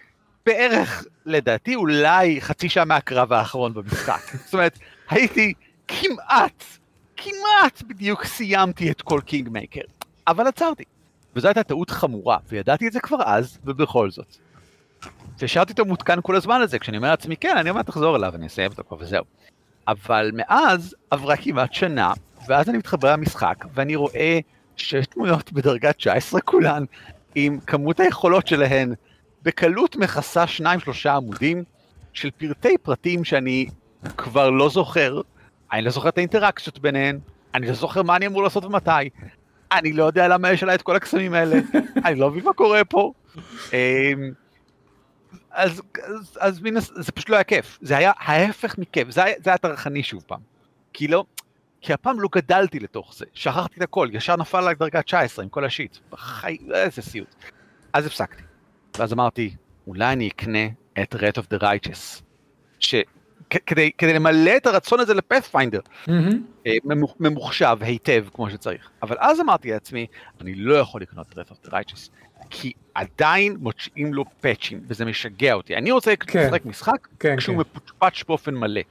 [0.45, 4.21] בערך, לדעתי, אולי חצי שעה מהקרב האחרון במשחק.
[4.45, 5.53] זאת אומרת, הייתי
[5.87, 6.63] כמעט,
[7.17, 9.81] כמעט בדיוק סיימתי את כל Kingmaker,
[10.27, 10.83] אבל עצרתי.
[11.35, 14.37] וזו הייתה טעות חמורה, וידעתי את זה כבר אז, ובכל זאת.
[15.43, 18.47] והשארתי אותו מותקן כל הזמן הזה, כשאני אומר לעצמי, כן, אני אומר תחזור אליו, אני
[18.47, 19.23] אסיים אותו כבר וזהו.
[19.87, 22.13] אבל מאז עברה כמעט שנה,
[22.47, 24.39] ואז אני מתחבר למשחק, ואני רואה
[24.75, 26.83] שש דמויות בדרגה 19 כולן,
[27.35, 28.93] עם כמות היכולות שלהן
[29.43, 31.63] בקלות מכסה שניים שלושה עמודים
[32.13, 33.67] של פרטי פרטים שאני
[34.17, 35.21] כבר לא זוכר,
[35.71, 37.19] אני לא זוכר את האינטראקציות ביניהן,
[37.55, 39.09] אני לא זוכר מה אני אמור לעשות ומתי,
[39.71, 41.55] אני לא יודע למה יש עליי את כל הקסמים האלה,
[42.05, 43.13] אני לא מבין מה קורה פה.
[45.53, 49.23] אז, אז, אז מן, הס- זה פשוט לא היה כיף, זה היה ההפך מכיף, זה
[49.23, 50.39] היה, זה היה טרחני שוב פעם.
[50.93, 51.25] כי לא,
[51.81, 55.49] כי הפעם לא גדלתי לתוך זה, שכחתי את הכל, ישר נפל עליי דרגה 19 עם
[55.49, 56.57] כל השיט, בחי...
[56.73, 57.35] איזה סיוט.
[57.93, 58.43] אז הפסקתי.
[58.99, 59.55] ואז אמרתי,
[59.87, 60.67] אולי אני אקנה
[61.03, 62.21] את Wrath of the Righteous,
[62.79, 62.95] ש...
[63.65, 65.79] כדי, כדי למלא את הרצון הזה ל Pathfinder.
[66.67, 68.89] אה, ממוח- ממוחשב היטב כמו שצריך.
[69.03, 70.07] אבל אז אמרתי לעצמי,
[70.41, 72.09] אני לא יכול לקנות את Wrath of the Righteous,
[72.49, 75.75] כי עדיין מוציאים לו פאצ'ים, וזה משגע אותי.
[75.75, 76.45] אני רוצה כן.
[76.47, 77.61] לשחק משחק כן, כשהוא כן.
[77.61, 78.81] מפוצ'פץ' באופן מלא.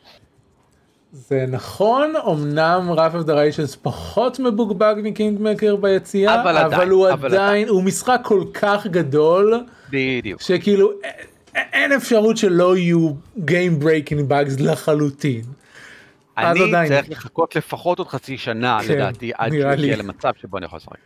[1.12, 6.90] זה נכון אמנם Wrath of the Righteous פחות מבוגבג מ Kingmaker ביציאה אבל אבל, עדיין,
[6.90, 10.40] הוא אבל עדיין הוא משחק כל כך גדול בדיוק.
[10.40, 10.92] שכאילו
[11.54, 15.42] אין אפשרות שלא יהיו Game Breaking Bugs לחלוטין.
[16.38, 16.88] אני עדיין.
[16.88, 19.72] צריך לחכות לפחות עוד חצי שנה, כן, לדעתי, עד שהוא.
[19.72, 20.96] יגיע למצב שבו אני יכול לשחק.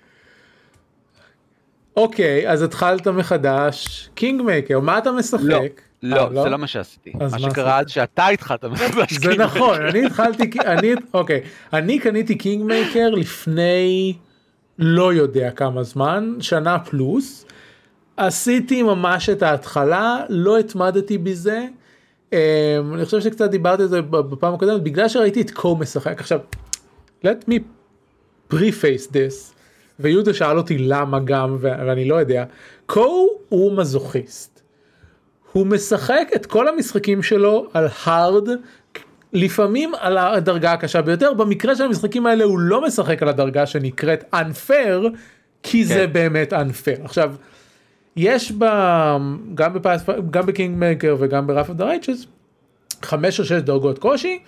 [1.96, 5.80] אוקיי אז התחלת מחדש Kingmaker מה אתה משחק?
[6.02, 7.12] לא, אה, לא, זה לא מה שעשיתי.
[7.30, 9.12] מה שקרה עד שאתה התחלת מחדש.
[9.12, 9.36] זה.
[9.36, 11.40] נכון אני התחלתי אני אוקיי
[11.72, 14.14] אני קניתי Kingmaker לפני
[14.78, 17.46] לא יודע כמה זמן שנה פלוס
[18.16, 21.66] עשיתי ממש את ההתחלה לא התמדתי בזה.
[22.32, 22.38] אמ,
[22.94, 26.40] אני חושב שקצת דיברתי על זה בפעם הקודמת בגלל שראיתי את קו משחק עכשיו
[27.24, 27.54] let me
[28.52, 29.55] preface this
[30.00, 32.44] ויהודה שאל אותי למה גם, ואני לא יודע,
[32.86, 34.60] קו הוא מזוכיסט.
[35.52, 38.48] הוא משחק את כל המשחקים שלו על הארד,
[39.32, 44.34] לפעמים על הדרגה הקשה ביותר, במקרה של המשחקים האלה הוא לא משחק על הדרגה שנקראת
[44.34, 45.06] unfair,
[45.62, 46.12] כי זה כן.
[46.12, 47.04] באמת unfair.
[47.04, 47.34] עכשיו,
[48.16, 48.64] יש ב...
[49.54, 50.04] גם, בפאס...
[50.30, 52.26] גם ב Kingmaker וגם ב Wrath of the Righteous,
[53.02, 54.38] חמש או שש דרגות קושי,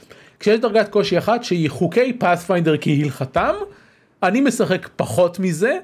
[0.40, 3.54] כשיש דרגת קושי אחת שהיא חוקי Pathfinder כהלכתם,
[4.22, 5.78] אני משחק פחות מזה,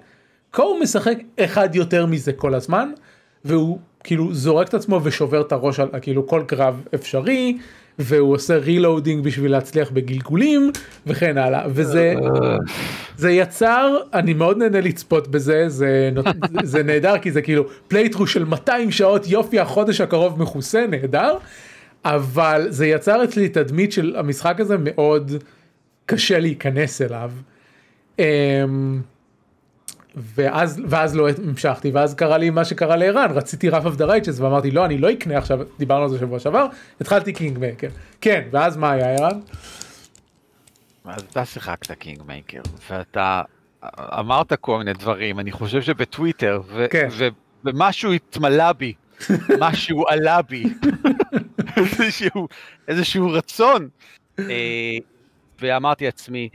[0.51, 2.91] קו משחק אחד יותר מזה כל הזמן,
[3.45, 7.59] והוא כאילו זורק את עצמו ושובר את הראש על כאילו כל קרב אפשרי,
[7.99, 10.71] והוא עושה reloading בשביל להצליח בגלגולים
[11.07, 12.15] וכן הלאה, וזה
[13.17, 16.11] זה יצר, אני מאוד נהנה לצפות בזה, זה,
[16.63, 21.37] זה נהדר כי זה כאילו playthrough של 200 שעות יופי החודש הקרוב מכוסה, נהדר,
[22.05, 25.33] אבל זה יצר אצלי תדמית של המשחק הזה מאוד
[26.07, 27.31] קשה להיכנס אליו.
[28.19, 29.03] אמ,
[30.17, 34.41] ואז ואז לא המשכתי ואז קרה לי מה שקרה לערן רציתי Wrath of the Righteous
[34.41, 36.67] ואמרתי לא אני לא אקנה עכשיו דיברנו על זה שבוע שעבר
[37.01, 37.89] התחלתי Kingmaker
[38.21, 39.41] כן ואז מה היה ערן?
[41.05, 43.43] אז אתה שיחקת Kingmaker, ואתה
[44.19, 47.09] אמרת כל מיני דברים, אני חושב שבטוויטר, ו- כן.
[47.11, 47.29] ו-
[47.65, 48.93] ומשהו התמלא בי,
[49.61, 50.65] משהו עלה בי,
[51.77, 52.49] איזשהו,
[52.89, 53.89] איזשהו רצון.
[54.39, 54.97] אה,
[55.61, 56.49] ואמרתי לעצמי,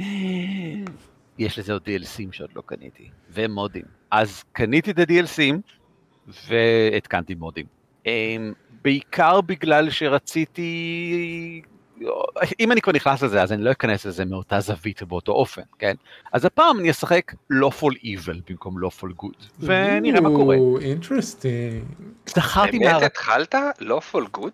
[1.40, 3.84] יש לזה עוד DLC ים שעוד לא קניתי, ומודים.
[4.12, 5.56] אז קניתי את ה-DLC ים,
[6.48, 7.66] והתקנתי מודים.
[8.08, 8.38] אה,
[8.84, 11.62] בעיקר בגלל שרציתי...
[12.60, 15.96] אם אני כבר נכנס לזה, אז אני לא אכנס לזה מאותה זווית ובאותו אופן, כן?
[16.34, 20.56] אז הפעם אני אשחק lawful evil במקום lawful good, ונראה מה קורה.
[20.82, 21.84] interesting.
[22.26, 23.06] זכרתי באמת מה...
[23.06, 23.56] התחלת?
[23.80, 24.52] lawful good?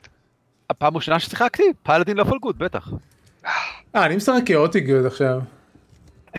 [0.69, 2.89] הפעם הראשונה ששיחקתי, פלאדין lawful good, בטח.
[3.95, 5.41] אה אני משחק chaotic good עכשיו.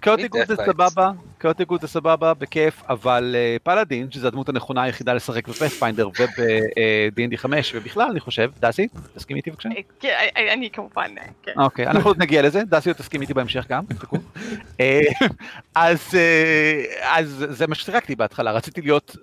[0.00, 0.56] chaotic good זה.
[0.56, 6.08] סבבה, קאוטי גוד זה סבבה, בכיף, אבל אה, פלאדין, שזו הדמות הנכונה היחידה לשחק בפאת'פיינדר
[6.08, 9.68] וב-D&D 5, ובכלל, אני חושב, דסי, תסכים איתי בבקשה?
[9.68, 10.14] אה, כן,
[10.52, 11.52] אני- כמובן, אה, כן.
[11.56, 13.84] אוקיי, אנחנו עוד נגיע לזה, דסי עוד תסכים איתי בהמשך גם.
[14.80, 15.00] אה,
[15.74, 16.82] אז אה,
[17.18, 19.16] אז זה מה ששיחקתי בהתחלה, רציתי להיות,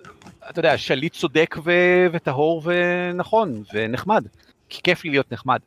[0.50, 1.56] אתה יודע, שליט צודק
[2.12, 4.24] וטהור ונכון ונחמד,
[4.68, 5.58] כי כיף לי להיות נחמד.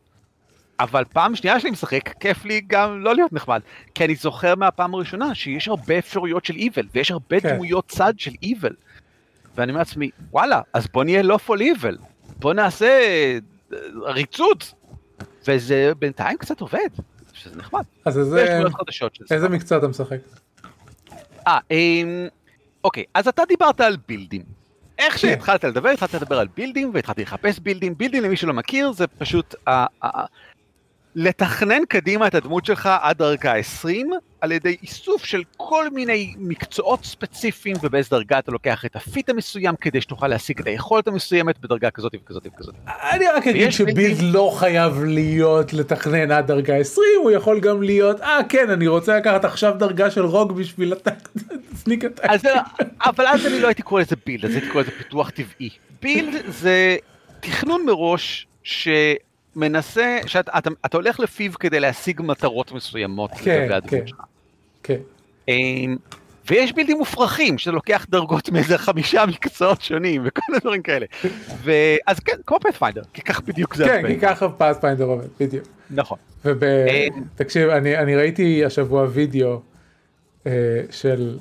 [0.79, 3.61] אבל פעם שנייה שאני משחק, כיף לי גם לא להיות נחמד,
[3.95, 7.53] כי אני זוכר מהפעם הראשונה שיש הרבה אפשרויות של evil, ויש הרבה כן.
[7.53, 8.73] דמויות צד של evil.
[9.55, 11.95] ואני אומר לעצמי, וואלה, אז בוא נהיה לא פול evil,
[12.39, 13.37] בוא נעשה אה,
[14.05, 14.73] עריצות,
[15.47, 16.89] וזה בינתיים קצת עובד,
[17.33, 17.83] שזה נחמד.
[18.05, 18.59] אז איזה.
[19.31, 20.17] איזה מקצוע אתה משחק?
[21.47, 22.27] אה, אמ,
[22.83, 24.41] אוקיי, אז אתה דיברת על בילדים.
[24.97, 27.97] איך שהתחלת לדבר, התחלת לדבר על בילדים, והתחלתי לחפש בילדים.
[27.97, 30.25] בילדים, למי שלא מכיר, זה פשוט אה, אה,
[31.19, 34.09] לתכנן קדימה את הדמות שלך עד דרגה 20,
[34.41, 39.29] על ידי איסוף של כל מיני מקצועות ספציפיים, ובאיזה דרגה אתה לוקח את ה feat
[39.29, 42.75] המסוים, כדי שתוכל להשיג את היכולת המסוימת בדרגה כזאת וכזאת וכזאת.
[42.87, 48.21] אני רק אגיד בילדים- לא חייב להיות לתכנן עד דרגה 20, הוא יכול גם להיות,
[48.21, 50.93] אה כן, אני רוצה לקחת עכשיו דרגה של rogue בשביל
[51.73, 52.23] ה sneak attack.
[52.25, 52.41] אז,
[53.05, 55.69] אבל אז אני לא הייתי קורא לזה build, אז הייתי קורא לזה פיתוח טבעי.
[56.01, 56.97] build זה
[57.39, 58.47] תכנון מראש
[59.57, 63.95] שמנסה, שאתה אתה, אתה הולך לפיו כדי להשיג מטרות מסוימות כן, לגבי כן.
[63.97, 64.21] הדמות שלך.
[64.83, 64.97] כן.
[65.47, 65.97] אמ,
[66.49, 71.05] ויש בילדים מופרכים, שאתה לוקח דרגות מאיזה חמישה מקצועות שונים וכל מיני דברים כאלה.
[71.63, 73.85] ואז כן, כמו Pathfinder, כי כך בדיוק זה.
[73.85, 74.07] כן.
[74.07, 75.65] כי ככה Pathfinder עובד, בדיוק.
[75.91, 76.17] נכון.
[76.45, 76.63] וב...
[76.63, 77.07] אה.
[77.35, 79.61] תקשיב, אני, אני ראיתי השבוע וידאו
[80.47, 80.51] אה,
[80.91, 81.37] של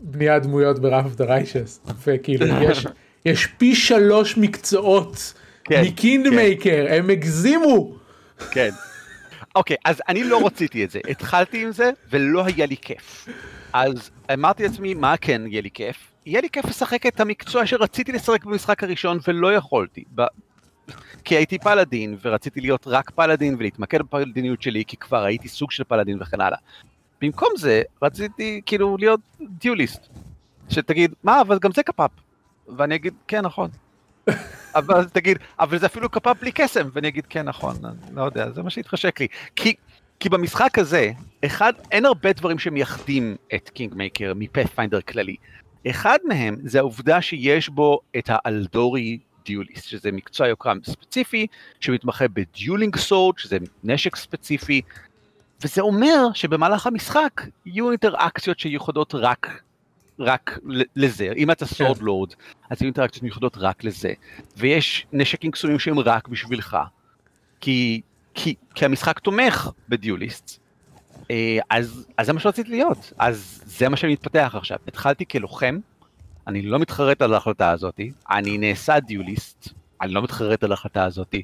[0.00, 2.86] בניית דמויות ב Wrath of the Righteous, וכאילו יש,
[3.24, 5.34] יש פי שלוש מקצועות
[5.64, 6.34] כן, מקינד כן.
[6.34, 7.94] מייקר, הם הגזימו.
[8.50, 8.70] כן.
[9.54, 11.00] אוקיי, אז אני לא רציתי את זה.
[11.08, 13.28] התחלתי עם זה, ולא היה לי כיף.
[13.72, 15.96] אז אמרתי לעצמי, מה כן יהיה לי כיף?
[16.26, 20.04] יהיה לי כיף לשחק את המקצוע שרציתי לשחק במשחק הראשון ולא יכולתי.
[20.14, 20.22] ב...
[21.24, 25.84] כי הייתי פלאדין, ורציתי להיות רק פלאדין ולהתמקד בפלאדיניות שלי, כי כבר הייתי סוג של
[25.84, 26.58] פלאדין וכן הלאה.
[27.20, 30.08] במקום זה, רציתי כאילו להיות duelist.
[30.68, 32.10] שתגיד, מה, אבל גם זה קפאפ.
[32.76, 33.70] ואני אגיד, כן, נכון.
[34.74, 37.76] אבל תגיד, אבל זה אפילו קפאפ בלי קסם, ואני אגיד, כן, נכון,
[38.12, 39.26] לא יודע, זה מה שהתחשק לי.
[39.56, 39.74] כי,
[40.20, 41.10] כי במשחק הזה,
[41.44, 45.36] אחד, אין הרבה דברים שמייחדים את Kingmaker מ Pathfinder כללי.
[45.90, 51.46] אחד מהם זה העובדה שיש בו את ה Aldori duelist, שזה מקצוע יוקרה ספציפי,
[51.80, 54.82] שמתמחה ב dueling sword, שזה נשק ספציפי,
[55.64, 59.62] וזה אומר שבמהלך המשחק יהיו אינטראקציות שיוחדות רק,
[60.18, 60.58] רק
[60.96, 61.32] לזה.
[61.36, 62.30] אם אתה סורד לורד,
[62.70, 64.12] אז יהיו אינטראקציות מיוחדות רק לזה.
[64.56, 66.76] ויש נשקים קסומים שהם רק בשבילך.
[67.60, 68.00] כי,
[68.34, 70.58] כי, כי המשחק תומך בדיוליסט.
[71.30, 74.78] אה, אז, אז זה מה שרציתי להיות, אז זה מה שאני מתפתח עכשיו.
[74.88, 75.78] התחלתי כלוחם,
[76.46, 79.68] אני לא מתחרט על ההחלטה הזאת, אני נעשה דיוליסט,
[80.00, 81.34] אני לא מתחרט על ההחלטה הזאת,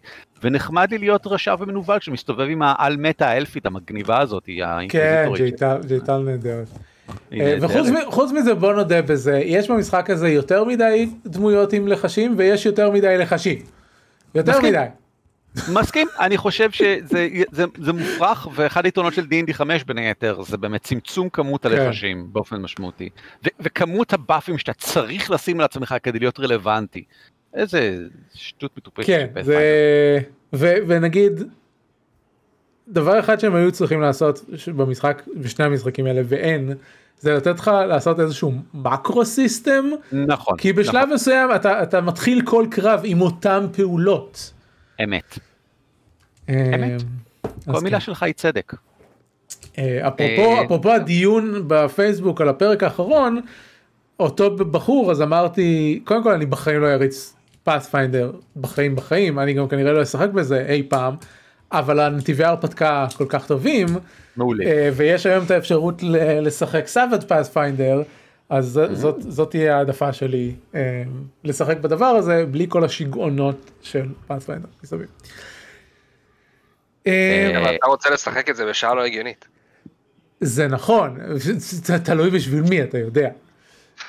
[0.42, 4.48] ונחמד לי להיות רשע ומנוול כשמסתובב עם העל מתה האלפית המגניבה הזאת,
[4.88, 5.28] כן.
[5.36, 6.68] ג'ייטל ג'ייטל נהדרת.
[7.32, 7.56] אה.
[8.08, 12.90] וחוץ מזה בוא נודה בזה, יש במשחק הזה יותר מדי דמויות עם לחשים ויש יותר
[12.90, 13.58] מדי לחשים.
[14.34, 14.68] יותר מסכים.
[14.68, 14.84] מדי.
[15.72, 20.56] מסכים, אני חושב שזה זה, זה מופרך, ואחד היתרונות של D&D 5 בין היתר, זה
[20.56, 21.72] באמת צמצום כמות כן.
[21.72, 23.08] הלחשים באופן משמעותי.
[23.44, 27.04] ו- וכמות הבאפים שאתה צריך לשים על עצמך כדי להיות רלוונטי.
[27.54, 27.98] איזה
[28.34, 29.06] שטות מטופשת.
[29.06, 30.18] כן, זה...
[30.52, 31.42] ו- ונגיד,
[32.88, 34.44] דבר אחד שהם היו צריכים לעשות
[34.76, 36.72] במשחק, בשני המשחקים האלה, ואין,
[37.20, 40.56] זה לתת לך לעשות איזשהו מקרו סיסטם, נכון.
[40.56, 44.52] כי בשלב נכון, מסוים אתה, אתה מתחיל כל קרב עם אותן פעולות.
[45.04, 45.38] אמת.
[46.48, 47.02] אמת.
[47.72, 48.74] כל מילה שלך היא צדק.
[49.80, 53.40] אפרופו, אה, אפרופו הדיון בפייסבוק על הפרק האחרון,
[54.20, 59.68] אותו בחור אז אמרתי, קודם כל אני בחיים לא אריץ Pathfinder, בחיים בחיים, אני גם
[59.68, 61.14] כנראה לא אשחק בזה אי פעם,
[61.72, 63.86] אבל הנתיבי ההרפתקה כל כך טובים,
[64.36, 64.64] מעולה.
[64.66, 66.02] אה, ויש היום את האפשרות
[66.42, 68.02] לשחק סאבד Pathfinder,
[68.50, 71.02] אז ז- זאת, זאת תהיה העדפה שלי אה,
[71.44, 75.06] לשחק בדבר הזה בלי כל השיגעונות של Pathfinder מסביב.
[77.06, 79.48] אה, אבל אתה רוצה לשחק את זה בשעה לא הגיונית.
[80.40, 81.18] זה נכון,
[81.58, 83.28] זה תלוי בשביל מי אתה יודע.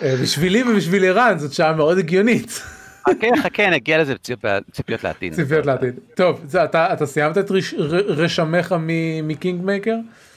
[0.03, 2.61] בשבילי ובשביל ערן זאת שעה מאוד הגיונית.
[3.09, 4.13] חכה, חכה, נגיע לזה
[4.71, 5.33] ציפיות לעתיד.
[5.33, 5.99] ציפיות לעתיד.
[6.15, 9.95] טוב, אתה, סיימת את רש, ר, רשמך מ- מ Kingmaker?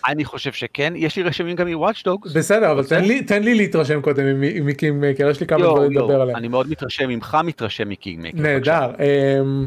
[0.09, 2.33] אני חושב שכן, יש לי רשמים גם מ Watch Dogs.
[2.33, 6.21] בסדר, אבל תן לי, תן לי להתרשם קודם מ Kingmaker, יש לי כמה דברים לדבר
[6.21, 6.37] עליהם.
[6.37, 8.39] אני מאוד מתרשם ממך, מתרשם מ Kingmaker.
[8.43, 8.91] נהדר.
[9.41, 9.67] אמ,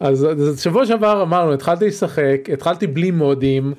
[0.00, 0.26] אז
[0.62, 3.72] שבוע שעבר אמרנו, התחלתי לשחק, התחלתי בלי mod ים,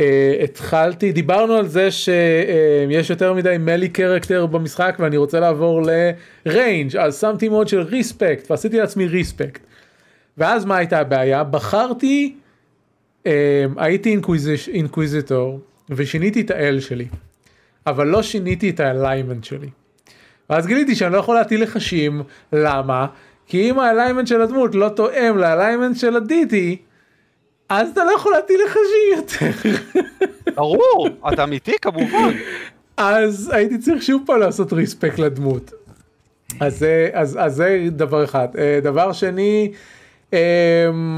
[0.00, 5.82] אה, התחלתי, דיברנו על זה שיש יותר מדי melee character במשחק ואני רוצה לעבור
[6.46, 9.62] ל range, אז שמתי mod של respec ועשיתי לעצמי respec.
[10.38, 11.44] ואז מה הייתה הבעיה?
[11.44, 12.34] בחרתי,
[13.26, 13.30] אמ,
[13.76, 14.18] הייתי
[14.68, 17.06] אינקוויזיטור ושיניתי את ה-deity שלי,
[17.86, 19.68] אבל לא שיניתי את ה-alignment שלי.
[20.50, 23.06] ואז גיליתי שאני לא יכול להטיל לחשים, למה?
[23.46, 26.76] כי אם ה alignment של הדמות לא תואם ל alignment של ה deity,
[27.72, 29.68] אז אתה לא יכול להטיל לחשים יותר.
[30.54, 32.32] ברור, אתה אמיתי כמובן.
[32.96, 35.72] אז הייתי צריך שוב פעם לעשות ריספקט לדמות.
[36.60, 38.48] אז אז, אז זה דבר אחד.
[38.58, 39.72] אה, דבר שני,
[40.32, 40.38] אמ,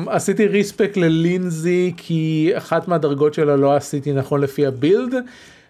[0.08, 5.14] עשיתי ריספקט ללינזי כי אחת מהדרגות שלה לא עשיתי נכון לפי הבילד.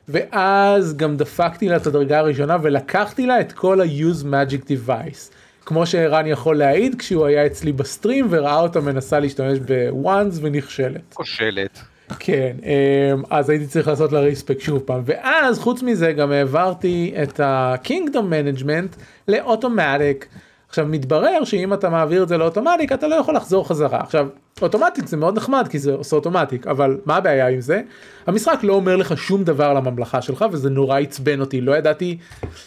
[0.09, 5.33] ואז גם דפקתי לה את הדרגה הראשונה ולקחתי לה את כל ה-use magic device.
[5.67, 11.15] כמו שערן יכול להעיד כשהוא היה אצלי בסטרים וראה אותה מנסה להשתמש בוואנס ונכשלת.
[11.15, 11.79] כושלת.
[12.19, 17.15] כן, אמ, אז הייתי צריך לעשות לה ריספקט שוב פעם, ואז חוץ מזה גם העברתי
[17.23, 18.99] את ה-Kingdom Management
[19.29, 20.27] לאוטומטיק.
[20.69, 24.01] עכשיו מתברר שאם אתה מעביר את זה לאוטומטיק אתה לא יכול לחזור חזרה.
[24.01, 24.27] עכשיו
[24.63, 27.83] אוטומטיק זה מאוד נחמד כי זה עושה אוטומטיק, אבל מה הבעיה עם זה?
[28.27, 32.19] המשחק לא אומר לך שום דבר על הממלכה שלך וזה נורא עצבן אותי, לא ידעתי,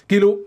[0.09, 0.37] כאילו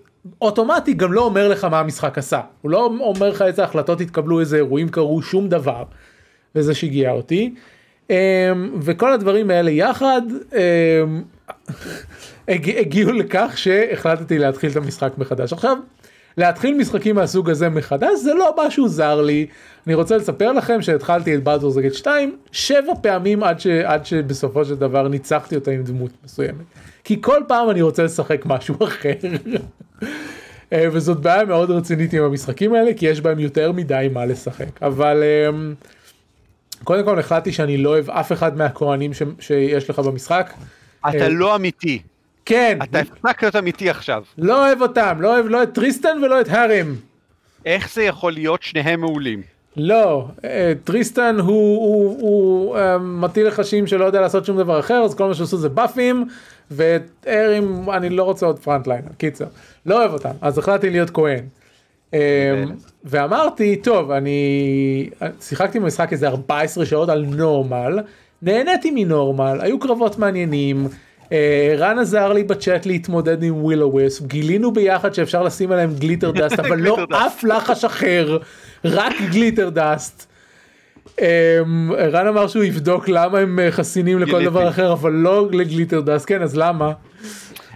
[0.40, 4.40] אוטומטי גם לא אומר לך מה המשחק עשה, הוא לא אומר לך איזה החלטות התקבלו,
[4.40, 5.84] איזה אירועים קרו, שום דבר,
[6.54, 7.54] וזה שיגע אותי.
[8.08, 8.12] Um,
[8.82, 10.22] וכל הדברים האלה יחד
[12.48, 15.52] הג, הגיעו לכך שהחלטתי להתחיל את המשחק מחדש.
[15.52, 15.76] עכשיו,
[16.36, 19.46] להתחיל משחקים מהסוג הזה מחדש זה לא משהו זר לי.
[19.86, 24.64] אני רוצה לספר לכם שהתחלתי את בלדורס גייט 2 שבע פעמים עד, ש, עד שבסופו
[24.64, 26.64] של דבר ניצחתי אותה עם דמות מסוימת.
[27.04, 29.12] כי כל פעם אני רוצה לשחק משהו אחר.
[30.72, 34.82] אה, וזאת בעיה מאוד רצינית עם המשחקים האלה כי יש בהם יותר מדי מה לשחק.
[34.82, 35.22] אבל...
[35.48, 35.74] אמ,
[36.84, 39.22] קודם כל החלטתי שאני לא אוהב אף אחד מהכהנים ש...
[39.40, 40.52] שיש לך במשחק.
[41.08, 42.02] אתה אה, לא אמיתי.
[42.44, 44.22] כן, אתה הפסקת להיות אמיתי עכשיו.
[44.38, 46.94] לא אוהב אותם, לא אוהב לא את טריסטן ולא את הארים.
[47.66, 49.42] איך זה יכול להיות שניהם מעולים?
[49.76, 51.46] לא, אה, טריסטן הוא,
[51.78, 55.56] הוא, הוא אה, מטיל לחשים שלא יודע לעשות שום דבר אחר, אז כל מה שעשו
[55.56, 56.28] זה buff ים,
[56.70, 59.46] ואת הארים אני לא רוצה עוד frontliner, קיצר,
[59.86, 61.44] לא אוהב אותם, אז החלטתי להיות כהן.
[62.14, 62.64] אה,
[63.04, 65.10] ואמרתי, טוב, אני
[65.40, 67.98] שיחקתי במשחק איזה 14 שעות על normal,
[68.42, 70.88] נהניתי מ normal, היו קרבות מעניינים,
[71.32, 76.78] אה, רן עזר לי בצ'אט להתמודד עם will-o'-wisp, גילינו ביחד שאפשר לשים עליהם glitterdust, אבל
[76.78, 76.98] לא.
[77.26, 78.38] אף לחש אחר,
[78.84, 80.29] רק glitterdust.
[81.20, 84.44] אמ, רן אמר שהוא יבדוק למה הם אה, חסינים לכל.
[84.44, 86.92] דבר אחר, אבל לא ל glitterdust, כן, אז למה?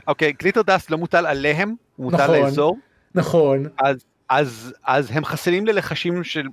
[0.08, 2.36] אוקיי, glitterdust לא מוטל עליהם, הוא מוטל נכון.
[2.40, 2.78] לאזור,
[3.14, 3.96] נכון, אז,
[4.28, 6.46] אז, אז הם חסינים ללחשים של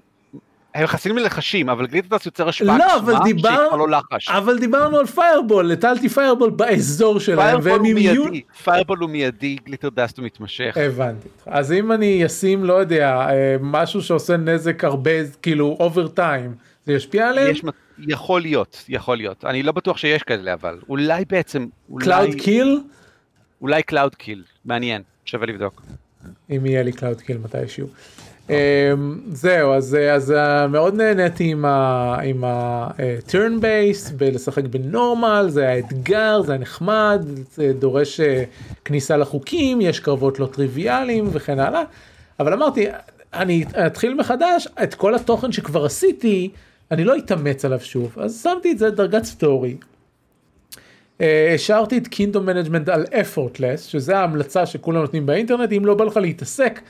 [0.76, 4.30] הם חסינים ללחשים, אבל glitterdust יוצר השפעה לא, אבל קסומה דיבר- שהיא כבר לא לחש.
[4.30, 8.18] אבל דיברנו על fireball, הטלתי fireball באזור שלהם, והם immune...
[8.30, 10.78] מיידי, fireball הוא מיידי, glitterdust הוא מתמשך.
[10.80, 11.28] הבנתי.
[11.46, 15.12] אז אם אני אשים, לא יודע, אה, משהו שעושה נזק הרבה,
[15.42, 16.56] כאילו, over time,
[16.86, 17.52] זה ישפיע עליהם?
[17.52, 17.62] יש,
[18.00, 19.46] יכול להיות, יכול להיות.
[19.46, 20.80] אני לא בטוח שיש כאלה אבל.
[20.90, 21.68] אולי בעצם,
[22.00, 22.80] cloud אולי, kill?
[23.62, 24.44] אולי cloudkill.
[24.66, 25.82] מעניין, שווה לבדוק.
[26.50, 27.88] אם יהיה לי cloudkill מתישהו.
[28.50, 28.56] אמ,
[29.32, 35.68] זהו אז אז אה, מאוד נהניתי עם ה- עם ה- turn-based ולשחק ב normal זה
[35.68, 38.44] היה אתגר זה היה נחמד זה דורש אה,
[38.86, 41.82] כניסה לחוקים יש קרבות לא טריוויאליים וכן הלאה
[42.40, 42.86] אבל אמרתי
[43.34, 46.50] אני אתחיל מחדש את כל התוכן שכבר עשיתי
[46.92, 49.76] אני לא אתאמץ עליו שוב אז שמתי את זה דרגת story.
[51.22, 56.06] אה, השארתי את kingdom management על effortless שזה ההמלצה שכולם נותנים באינטרנט אם לא בא
[56.06, 56.82] לך להתעסק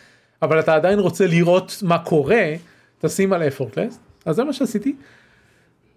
[0.42, 2.54] אבל אתה עדיין רוצה לראות מה קורה
[3.00, 3.94] תשים על effortless
[4.26, 4.96] אז זה מה שעשיתי.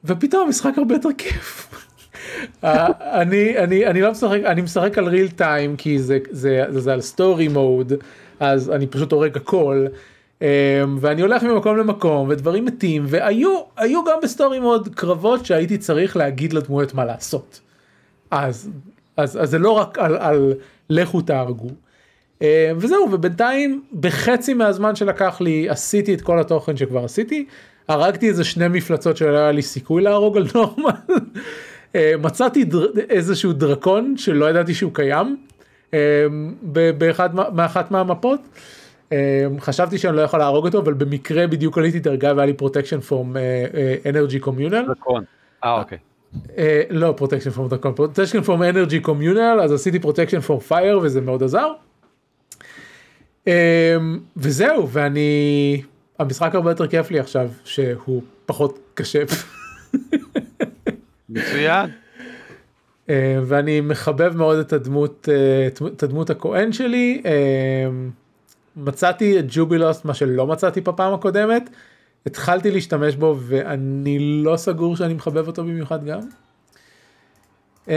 [0.04, 1.68] ופתאום המשחק הרבה יותר כיף.
[2.64, 2.86] אה,
[3.20, 6.92] אני אני אני לא משחק אני משחק על real time כי זה זה זה, זה
[6.92, 7.94] על story mode
[8.40, 9.86] אז אני פשוט הורג הכל.
[10.44, 10.48] אמ,
[11.00, 16.16] ואני הולך ממקום למקום ודברים מתים והיו היו גם ב story mode קרבות שהייתי צריך
[16.16, 17.60] להגיד לדמויות מה לעשות.
[18.30, 18.70] אז,
[19.16, 20.54] אז, אז זה לא רק על, על
[20.90, 21.68] לכו תהרגו.
[22.42, 27.46] אה, וזהו, ובינתיים בחצי מהזמן שלקח לי עשיתי את כל התוכן שכבר עשיתי,
[27.88, 30.90] הרגתי איזה שני מפלצות שלא היה לי סיכוי להרוג על normal,
[31.94, 35.36] אה, מצאתי דר, איזשהו דרקון שלא ידעתי שהוא קיים
[36.72, 38.40] ב- באחד, מה- מאחת מהמפות.
[39.14, 43.00] אה, חשבתי שאני לא יכול להרוג אותו אבל במקרה בדיוק עליתי דרגה והיה לי protection
[43.00, 43.36] from
[44.08, 44.84] energy communal.
[45.64, 45.98] אה, אוקיי.
[46.58, 51.20] אה, לא protection from דרקון, protection from energy communal, אז עשיתי protection from fire וזה
[51.20, 51.72] מאוד עזר.
[53.48, 53.96] אה,
[54.36, 55.82] וזהו, ואני,
[56.18, 59.22] המשחק הרבה יותר כיף לי עכשיו, שהוא פחות קשה.
[61.28, 61.90] מצוין.
[63.10, 67.22] אה, ואני מחבב מאוד את הדמות, אה, את הדמות הכהן שלי.
[68.76, 71.70] מצאתי את Jubilost, מה שלא מצאתי בפעם הקודמת.
[72.26, 76.20] התחלתי להשתמש בו ואני לא סגור שאני מחבב אותו במיוחד גם.
[77.88, 77.94] אמ,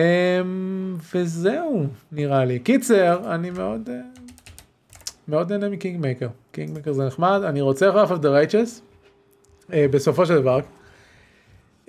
[1.13, 2.59] וזהו נראה לי.
[2.59, 3.95] קיצר, אני מאוד אה,
[5.27, 6.27] מאוד נהנה מ Kingmaker.
[6.51, 8.81] Kingmaker זה נחמד, אני רוצה Wrath of the Righteous
[9.69, 10.59] בסופו של דבר.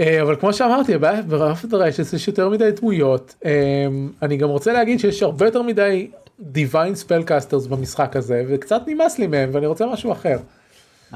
[0.01, 3.35] אה, אבל כמו שאמרתי, הבעיה ב Wrath the Righteous יש יותר מדי דמויות.
[3.45, 6.11] אמ, אני גם רוצה להגיד שיש הרבה יותר מדי
[6.41, 10.39] divine spellcasters במשחק הזה וקצת נמאס לי מהם ואני רוצה משהו אחר.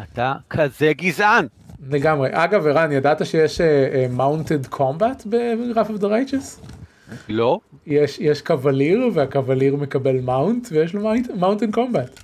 [0.02, 1.46] אתה כזה גזען.
[1.90, 2.28] לגמרי.
[2.32, 3.60] אגב, ערן, ידעת שיש
[4.10, 6.66] mounted combat ב-Wrath of the Righteous?
[7.28, 7.58] לא?
[7.86, 12.20] יש, יש cavalier, וה cavalier מקבל mount, ויש לו mounted combat.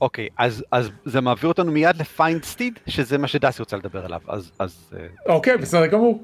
[0.00, 4.04] אוקיי, אז, אז זה מעביר אותנו מיד ל find steed, שזה מה שדסי רוצה לדבר
[4.04, 6.22] עליו, אז, אז אה, אוקיי, בסדר גמור.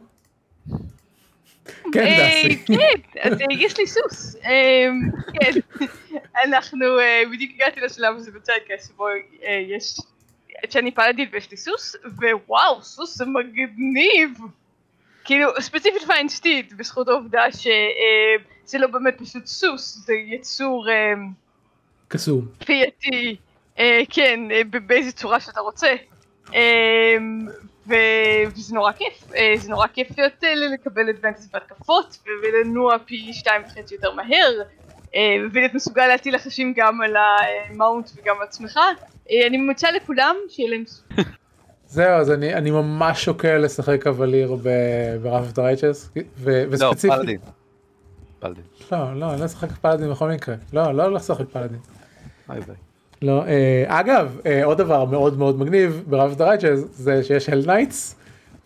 [1.93, 2.65] כן, אה, דסי.
[2.67, 4.37] כן, אה, יש לי סוס.
[4.45, 4.89] אה,
[5.33, 5.61] כן,
[6.45, 6.87] אנחנו
[7.33, 9.07] בדיוק הגעתי לשלב הזה בציידקאסט שבו
[9.69, 10.01] יש,
[10.71, 14.39] שאני פלדין ויש לי סוס, ווואו, סוס זה מגניב.
[15.25, 20.87] כאילו, ספציפית Find Steed, בזכות העובדה שזה לא באמת פשוט סוס, זה יצור
[22.09, 22.47] קסום.
[22.61, 23.37] כפייתי,
[23.79, 24.41] אה, כן,
[24.87, 25.95] באיזה צורה שאתה רוצה.
[27.89, 33.33] ו- וזה נורא כיף, אה, זה נורא כיף להיות, אה, לקבל advantage בהתקפות ולנוע פי
[33.33, 34.63] שתיים וחצי יותר מהר
[35.15, 35.21] אה,
[35.53, 38.79] ולהיות מסוגל להטיל לחשים גם על ה mount וגם על עצמך.
[39.47, 41.05] אני ממליצה לכולם שיהיה להם סוס.
[41.87, 47.19] זהו, אז אני, אני ממש שוקל לשחק cavalier ב-Wrath of the Righteous, ו- לא, וספציפית...
[47.19, 47.41] פלדין.
[48.39, 48.65] פלדין.
[48.93, 50.55] לא, לא, אני לא אשחק פלדין בכל מקרה.
[50.73, 51.79] לא, לא לשחק פלדין.
[52.49, 52.88] אוי ואי.
[53.23, 56.51] לא, אה, אגב, אה, עוד דבר מאוד מאוד מגניב ב Wrath the
[56.91, 58.15] זה שיש Hellknights,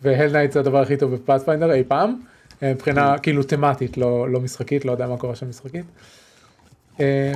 [0.01, 2.15] ו Hellknights זה הדבר הכי טוב ב Pathfinder אי פעם,
[2.63, 5.85] אה, מבחינה כאילו תמטית, לא, לא משחקית, לא יודע מה קורה שם משחקית.
[6.99, 7.33] אה,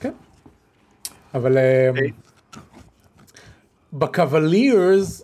[0.00, 0.12] כן.
[1.34, 1.90] אבל אה,
[3.92, 5.22] בקוולירס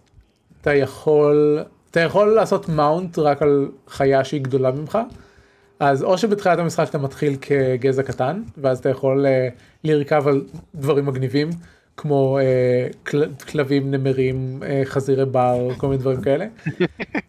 [0.60, 1.58] אתה יכול,
[1.90, 4.98] אתה יכול לעשות מאונט רק על חיה שהיא גדולה ממך.
[5.80, 9.28] אז או שבתחילת המשחק אתה מתחיל כגזע קטן ואז אתה יכול uh,
[9.84, 11.50] לרכב על דברים מגניבים
[11.96, 13.22] כמו uh, כל,
[13.52, 16.46] כלבים נמרים uh, חזירי בר כל מיני דברים כאלה.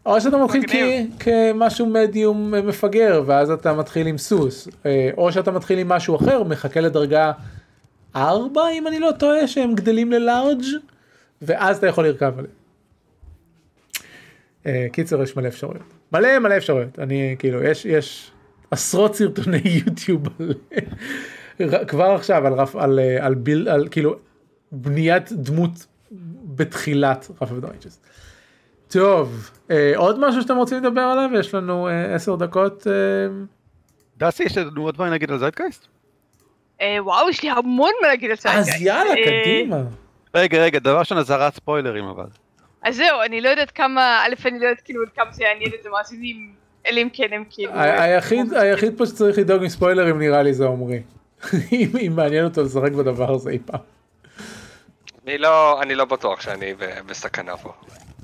[0.05, 0.63] או שאתה מתחיל.
[0.67, 4.71] כ- כמשהו מדיום מפגר ואז אתה מתחיל עם סוס uh,
[5.17, 7.31] או שאתה מתחיל עם משהו אחר מחכה לדרגה
[8.15, 10.61] 4 אם אני לא טועה שהם גדלים ללארג'
[11.41, 12.53] ואז אתה יכול לרכב עליהם.
[14.91, 15.81] קיצר יש מלא אפשרויות
[16.13, 18.31] מלא מלא אפשרויות אני כאילו יש יש
[18.71, 20.53] עשרות סרטוני יוטיוב על,
[21.87, 24.15] כבר עכשיו על רף על, אה, על ביל על כאילו
[24.71, 25.85] בניית דמות
[26.43, 28.01] בתחילת רף ודויצ'ס.
[28.87, 31.39] טוב, אה, עוד משהו שאתם רוצים לדבר עליו?
[31.39, 32.87] יש לנו אה, עשר דקות.
[32.87, 32.93] אה,
[34.17, 35.87] דסי, יש לנו עוד דברים להגיד על זיידקייסט?
[36.81, 38.51] אה, וואו, יש לי המון מה להגיד על זה.
[38.51, 39.77] אז יאללה, אה, קדימה.
[40.35, 42.25] רגע, רגע, דבר ראשון, אזהרת ספוילרים אבל.
[42.83, 45.71] אז זהו, אני לא יודעת כמה, א', אני לא יודעת כאילו עד כמה זה יעניין
[45.81, 46.53] את המאזינים,
[46.87, 47.71] אלא אם כן הם כאילו...
[47.75, 50.99] היחיד היחיד פה שצריך לדאוג מספוילרים נראה לי זה עמרי.
[51.71, 53.79] אם אם מעניין אותו לשחק בדבר הזה אי פעם.
[55.27, 56.73] אני לא, אני לא בטוח שאני
[57.07, 57.73] בסכנה פה.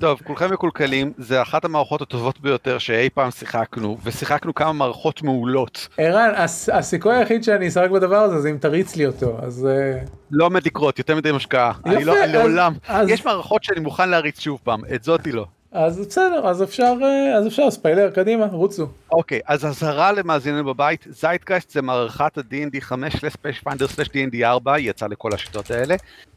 [0.00, 5.88] טוב, כולכם מקולקלים, זה אחת המערכות הטובות ביותר שאי פעם שיחקנו, ושיחקנו כמה מערכות מעולות.
[5.98, 9.98] ערן, הס- הסיכוי היחיד שאני אשחק בדבר הזה זה אם תריץ לי אותו, אז אה,
[10.30, 11.72] לא עומד לקרות, יותר מדי משקעה.
[11.86, 12.72] אני לא, יפה, אני לעולם.
[12.88, 15.46] אז- יש מערכות שאני מוכן להריץ שוב פעם, את זאתי לא.
[15.72, 18.86] אז בסדר, אז אפשר, אה, אז אפשר, ספיילר, קדימה, רוצו.
[19.12, 24.74] אוקיי, אז אזהרה למאזיננו בבית, זיידקייסט זה מערכת ה-D&D 5 סלש פיינדר סלש D&D 4,
[24.74, 25.94] היא יצאה לכל השיטות האלה.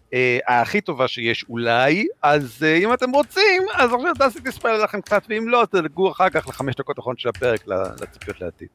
[0.10, 0.12] Uh,
[0.48, 5.24] הכי טובה שיש אולי, אז uh, אם אתם רוצים, אז עכשיו דסי תספר לכם קצת,
[5.30, 8.68] ואם לא, תדאגו אחר כך לחמש דקות האחרונות של הפרק ל- לציפיות לעתיד.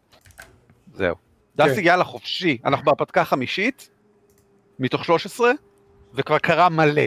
[0.94, 1.14] זהו.
[1.56, 2.58] דסי, יאללה, חופשי.
[2.64, 3.90] אנחנו בהרפתקה חמישית,
[4.78, 5.52] מתוך 13,
[6.14, 7.02] וכבר קרה מלא.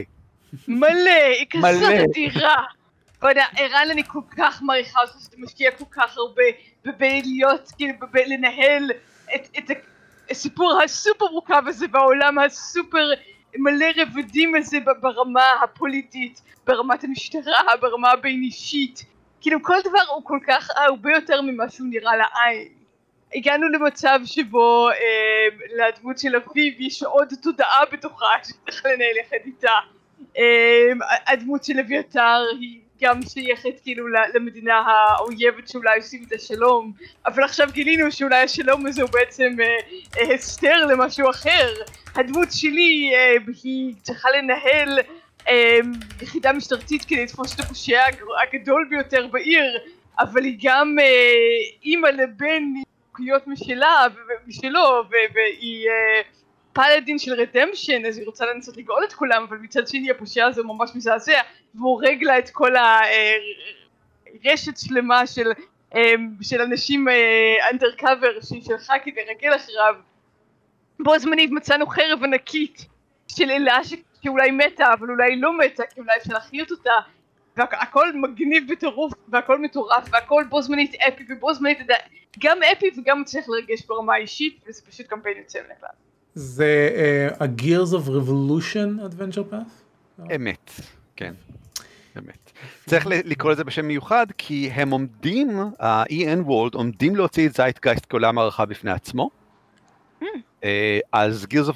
[0.67, 0.87] מלא,
[1.39, 2.09] היא כזאת.
[2.09, 2.63] אדירה.
[3.21, 6.43] לא יודע, ערן אני כל כך מעריכה אותך שאתה משקיע כל כך הרבה
[6.85, 8.91] בלהיות, כאילו, בלנהל
[9.35, 9.77] את, את
[10.29, 13.09] הסיפור הסופר מורכב הזה בעולם הסופר
[13.57, 19.05] מלא רבדים הזה ברמה הפוליטית, ברמת המשטרה, ברמה הבין אישית.
[19.41, 22.67] כאילו כל דבר הוא כל כך הרבה יותר ממה שהוא נראה לעין.
[23.35, 25.47] הגענו למצב שבו אה,
[25.77, 29.71] לדמות של אביב יש עוד תודעה בתוכה שצריך לנהל יחד איתה.
[30.37, 30.91] אה,
[31.27, 36.91] הדמות של אביתר היא גם שייכת כאילו למדינה האויבת שאולי עושים את השלום
[37.25, 39.65] אבל עכשיו גילינו שאולי השלום הזה הוא בעצם אה,
[40.21, 41.73] אה, הסתר למשהו אחר.
[42.15, 43.33] הדמות שלי אה,
[43.63, 44.99] היא צריכה לנהל
[45.47, 45.79] אה,
[46.21, 49.77] יחידה משטרתית כדי לתפוס את הפושע הג- הגדול ביותר בעיר
[50.19, 51.05] אבל היא גם אה,
[51.83, 52.63] אימא לבן
[53.19, 54.05] עם משלה
[54.47, 56.21] משלו והיא אה,
[56.77, 60.61] פלאדין של רדמפשן אז היא רוצה לנסות לגאול את כולם אבל מצד שני הפושע הזה
[60.61, 61.41] הוא ממש מזעזע
[61.75, 62.71] והוא הורג לה את כל
[64.43, 65.51] הרשת שלמה של,
[65.95, 67.07] אה, של אנשים
[67.71, 69.95] אנדרקאבר שהיא שלחה כדי לרגל אחריו
[70.99, 72.85] בו זמנית מצאנו חרב ענקית
[73.27, 73.93] של אלה ש...
[74.23, 76.93] שאולי מתה אבל אולי לא מתה כי אולי אפשר להחיות אותה
[77.57, 81.79] והכל מגניב בטירוף והכל מטורף והכל בו זמנית אפי ובו זמנית
[82.39, 86.06] גם אפי וגם מצליח לרגש ברמה האישית וזה פשוט קמפיין יוצא מן הכלל.
[86.37, 90.31] זה אה, a Gears of Revolution Adventure Path?
[90.35, 90.71] אמת,
[91.15, 91.33] כן.
[92.17, 92.51] אמת.
[92.85, 98.37] צריך לקרוא לזה בשם מיוחד, כי הם עומדים, ה-EN World עומדים להוציא את זייטגייסט כעולם
[98.37, 99.29] הערכה בפני עצמו.
[100.63, 101.71] אה, אז Gears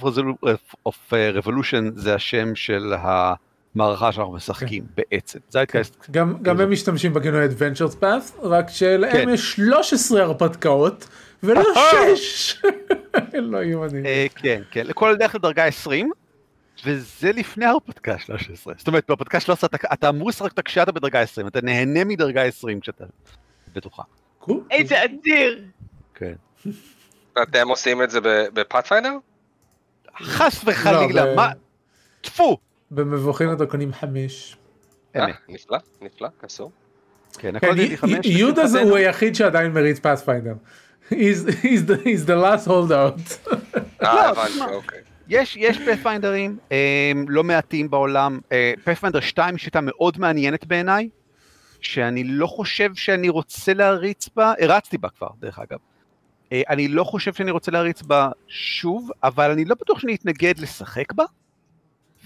[0.87, 5.39] of, אה, Revolution זה השם של המערכה שאנחנו משחקים בעצם.
[5.49, 9.29] זייטגייסט, גם, גם הם משתמשים בכינוי Adventures Path, רק שלהם כן.
[9.29, 11.07] יש 13 הרפתקאות
[11.43, 11.63] ולא.
[12.25, 12.61] 6.
[13.33, 14.07] לא יאמני.
[14.07, 16.11] אה, כן, כן, לכל דרך לדרגה 20,
[16.85, 18.73] וזה לפני ההרפתקה 13.
[18.77, 23.05] זאת אומרת, בהרפתקה 13 אתה, אמור לשחק כשאתה בדרגה 20, אתה נהנה מדרגה 20 כשאתה
[23.73, 24.03] בתוכה.
[24.39, 24.63] קול.
[24.71, 25.63] איזה אדיר!
[26.15, 26.33] כן.
[27.43, 28.19] אתם עושים את זה
[28.53, 29.17] בפאת'פיינדר?
[30.21, 31.49] חס וחלילה, לא, מה?
[32.21, 32.57] טפו!
[32.91, 34.57] במבוכים הדרקונים 5.
[35.17, 35.35] אמת.
[35.49, 36.71] נפלא, נפלא, קסום.
[37.33, 38.25] כן, כן, הכל די חמש.
[38.25, 38.63] יהודה.
[38.83, 40.53] הוא היחיד שעדיין מריץ פאת'פיינדר.
[41.09, 41.13] He's
[41.63, 43.49] he's the- he's the last holdout.
[44.03, 44.99] אה, הבנתי, אוקיי.
[45.29, 46.57] יש, יש פאת'פיינדרים,
[47.27, 48.39] לא מעטים בעולם.
[48.83, 51.09] פאת'פיינדר 2 היא שיטה מאוד מעניינת בעיניי,
[51.81, 55.77] שאני לא חושב שאני רוצה להריץ בה, הרצתי בה כבר, דרך אגב.
[56.51, 60.59] אה, אני לא חושב שאני רוצה להריץ בה שוב, אבל אני לא בטוח שאני אתנגד
[60.59, 61.23] לשחק בה.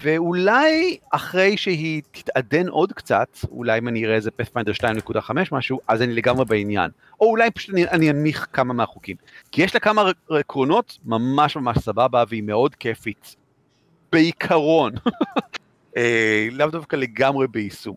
[0.00, 6.02] ואולי אחרי שהיא תתעדן עוד קצת, אולי אם אני אראה איזה פאת'פיינדר 2.5 משהו, אז
[6.02, 6.90] אני לגמרי בעניין.
[7.20, 9.16] או אולי פשוט אני, אני אנמיך כמה מהחוקים.
[9.52, 13.36] כי יש לה כמה עקרונות ממש ממש סבבה, והיא מאוד כיפית.
[14.12, 14.92] בעיקרון.
[15.96, 17.94] אה, לאו דווקא לגמרי ביישום.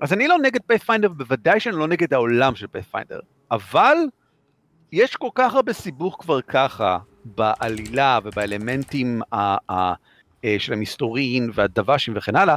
[0.00, 3.20] אז אני לא נגד פאת'פיינדר, בוודאי שאני לא נגד העולם של פאת'פיינדר.
[3.50, 3.96] אבל
[4.92, 9.94] יש כל כך הרבה סיבוך כבר ככה בעלילה ובאלמנטים ה- ה-
[10.58, 12.56] של המסתורין והדוושים וכן הלאה,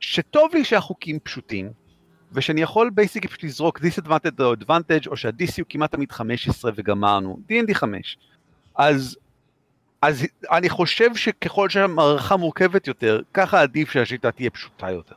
[0.00, 1.70] שטוב לי שהחוקים פשוטים,
[2.32, 7.38] ושאני יכול בייסיקלי פשוט לזרוק disadvantage או advantage, או שה-DC הוא כמעט תמיד 15 וגמרנו,
[7.50, 8.18] D&D 5.
[8.76, 9.16] אז,
[10.02, 15.14] אז אני חושב שככל שהמערכה מורכבת יותר, ככה עדיף שהשיטה תהיה פשוטה יותר.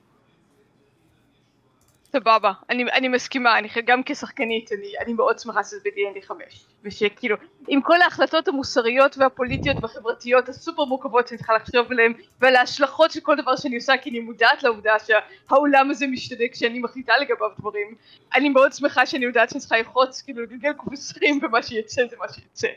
[2.11, 7.35] סבבה, אני, אני מסכימה, אני גם כשחקנית, אני, אני מאוד שמחה שזה ב-D&D 5 ושכאילו,
[7.67, 13.19] עם כל ההחלטות המוסריות והפוליטיות והחברתיות הסופר מורכבות שאני צריכה לחשוב עליהן ועל ההשלכות של
[13.19, 17.95] כל דבר שאני עושה כי אני מודעת לעובדה שהעולם הזה משתנה כשאני מחליטה לגביו דברים
[18.35, 22.25] אני מאוד שמחה שאני יודעת שאני צריכה ללחוץ, כאילו לגלגל קובסרים ומה שיצא זה מה
[22.33, 22.67] שיצא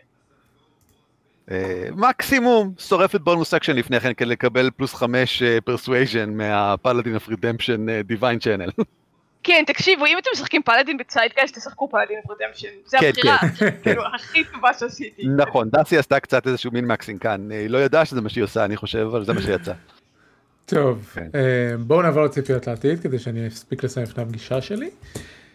[1.51, 7.29] אה, מקסימום שורפת bonus action לפני כן כדי לקבל פלוס חמש persuasion מה Paladin of
[7.29, 8.71] Redemption divine channel.
[9.43, 12.69] כן, תקשיבו, אם אתם משחקים פלאדין בציידקאסט, תשחקו paladin redemption.
[12.87, 13.39] זה כן, הבחירה,
[13.83, 15.23] כאילו, הכי טובה שעשיתי.
[15.37, 18.77] נכון, דאסי עשתה קצת איזשהו min-maxing כאן, היא לא ידעה שזה מה שהיא עושה, אני
[18.77, 19.73] חושב, אבל זה מה שיצא.
[20.67, 21.29] טוב, כן.
[21.35, 24.91] אה, בואו נעבור לציפיות לעתיד כדי שאני אספיק לסיים לפני הפגישה שלי.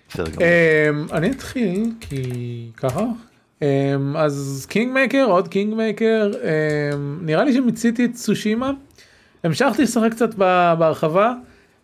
[0.10, 0.44] בסדר גמור.
[0.44, 3.06] אה, אני אתחיל כי ככה.
[3.62, 6.32] אה, אז Kingmaker עוד Kingmaker
[7.22, 8.72] נראה לי שמיציתי את צושימה.
[9.44, 10.36] המשכתי לשחק קצת
[10.78, 11.34] בהרחבה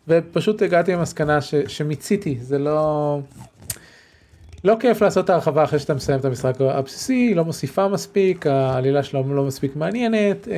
[0.07, 3.19] ופשוט הגעתי למסקנה ש- שמיציתי זה לא.
[4.63, 8.47] לא כיף לעשות את ההרחבה אחרי שאתה מסיים את המשחק הבסיסי, היא לא מוסיפה מספיק,
[8.47, 10.47] העלילה שלו לא מספיק מעניינת.
[10.47, 10.55] אה,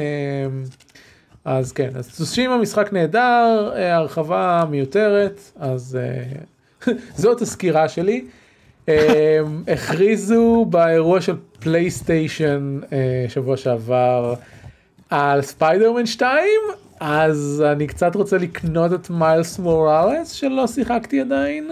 [1.45, 8.25] אז כן, אז צושימה משחק נהדר, הרחבה מיותרת, אז אה, זאת הסקירה שלי.
[8.89, 14.33] אה, הכריזו באירוע של פלייסטיישן אה, שבוע שעבר
[15.09, 16.43] על ספיידרמן 2,
[17.05, 21.71] אז אני קצת רוצה לקנות את מיילס מוראלס שלא שיחקתי עדיין,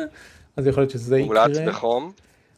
[0.58, 1.46] אז יכול להיות שזה יקרה.
[1.68, 2.12] בחום.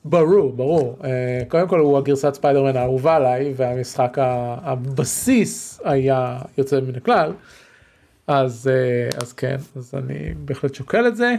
[0.05, 0.97] ברור, ברור.
[1.01, 1.05] אה,
[1.47, 7.31] קודם כל הוא הגרסת ספיידרמן האהובה עליי, והמשחק הבסיס היה יוצא מן הכלל.
[8.27, 8.69] אז,
[9.13, 11.35] אה, אז כן, אז אני בהחלט שוקל את זה.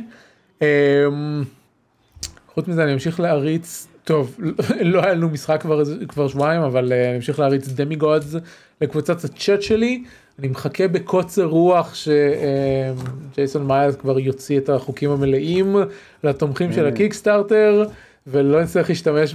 [0.61, 0.65] אמ,
[2.55, 4.39] חוץ מזה אני אמשיך להריץ, טוב,
[4.93, 8.35] לא היה לנו משחק כבר, כבר שבועיים, אבל אני אמשיך להריץ Demigods
[8.81, 10.05] לקבוצת הצ'אט שלי.
[10.39, 15.77] אני מחכה בקוצר רוח שג'ייסון מילס כבר יוציא את החוקים המלאים
[16.25, 17.85] לתומכים של ה Kickstarter
[18.27, 19.35] ולא נצטרך להשתמש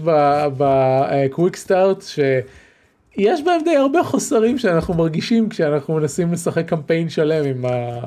[0.58, 7.66] ב quickstart שיש בהם די הרבה חוסרים שאנחנו מרגישים כשאנחנו מנסים לשחק קמפיין שלם עם,
[7.66, 8.00] ה...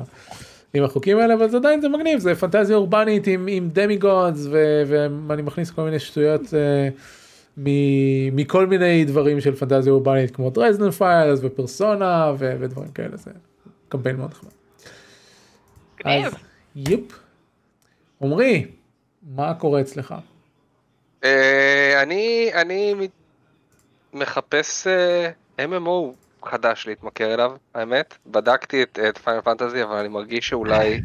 [0.73, 4.47] עם החוקים האלה אבל זה עדיין זה מגניב זה פנטזיה אורבנית עם, עם demigods
[5.27, 6.41] ואני מכניס כל מיני שטויות.
[6.41, 7.22] אה,
[7.57, 13.31] מ- מכל מיני דברים של פנטזיה אורבנית כמו Dresden Files ופרסונה ו- ודברים כאלה זה
[13.89, 14.51] קמפיין מאוד נחמד.
[16.05, 16.33] אז
[16.75, 17.19] יופ.
[18.21, 18.67] עמרי,
[19.35, 20.15] מה קורה אצלך?
[21.23, 22.93] אה, אני אני
[24.13, 25.29] מחפש אה,
[25.59, 26.13] MMO
[26.45, 28.17] חדש להתמכר אליו, האמת.
[28.27, 31.01] בדקתי את את פיינל פנטזי, אבל אני מרגיש שאולי...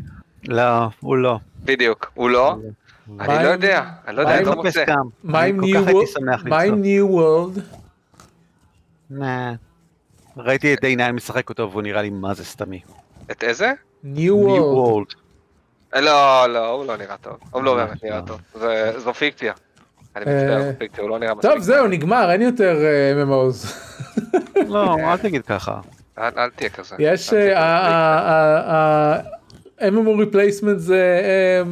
[0.48, 0.62] לא,
[1.00, 1.38] הוא לא.
[1.64, 2.56] בדיוק, הוא לא.
[3.20, 4.84] אני לא יודע, אני לא יודע, אני לא מוצא.
[6.48, 7.60] מה עם World?
[9.10, 9.54] נה.
[10.36, 12.80] ראיתי את דיינן משחק אותו והוא נראה לי מה זה סתמי.
[13.30, 13.72] את איזה?
[14.04, 14.74] World.
[14.76, 15.14] World.
[15.94, 17.36] אה, לא, לא, הוא לא נראה טוב.
[17.50, 18.24] הוא לא באמת נראה לא.
[18.26, 18.40] טוב.
[18.96, 19.52] זו פיקציה.
[20.16, 21.50] אני אה, מצטער, זו פיקציה, הוא לא נראה מספיק.
[21.50, 23.68] טוב זהו נגמר אין יותר אה, MMOs.
[24.68, 25.80] לא, אל תגיד ככה.
[26.18, 26.96] אל תהיה כזה.
[26.98, 27.32] יש
[29.78, 31.62] MMO replacement זה אה,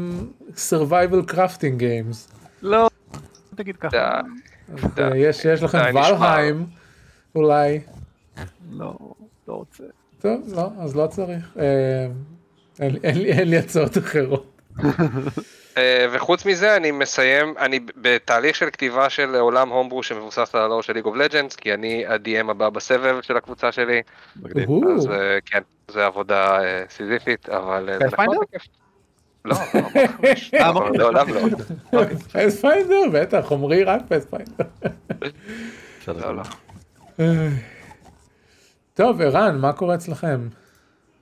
[0.71, 2.33] survival crafting games.
[2.63, 2.89] לא,
[3.55, 4.21] תגיד ככה.
[4.99, 5.79] אה, יש יש לכם.
[5.91, 6.67] ולהיים
[7.35, 7.81] אולי.
[8.73, 8.95] לא,
[9.49, 9.85] לא רוצה.
[10.21, 11.45] טוב, לא, אז לא צריך.
[11.59, 12.07] אה,
[12.81, 14.53] אין לי- אין לי- אין לי הצעות אחרות.
[15.77, 20.83] אה, וחוץ מזה אני מסיים, אני בתהליך של כתיבה של עולם הומברו שמבוסס על הלור
[20.83, 24.03] של ליג אוף לג'אנס, כי אני ה-DM הבא בסבב של הקבוצה שלי,
[24.97, 28.43] אז אה, כן, זה עבודה אה, סיזיפית, אבל אה, זה נחמד Pathfinder?
[28.43, 28.63] וכיף.
[29.45, 29.81] לא, לא,
[30.23, 30.55] ממש.
[30.55, 30.73] אה.
[30.95, 31.27] לעולם
[31.93, 32.05] לא.
[32.33, 34.65] פספיינדר, בטח, עמרי רק פספיינדר.
[36.09, 36.43] לא, לא.
[37.19, 37.49] גמור.
[38.95, 40.49] טוב, ערן, מה קורה אצלכם?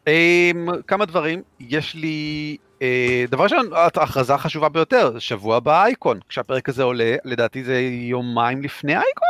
[0.07, 6.69] אמ, כמה דברים, יש לי, אה, דבר ראשון, ההכרזה החשובה ביותר, שבוע הבא אייקון, כשהפרק
[6.69, 9.29] הזה עולה, לדעתי זה יומיים לפני אייקון?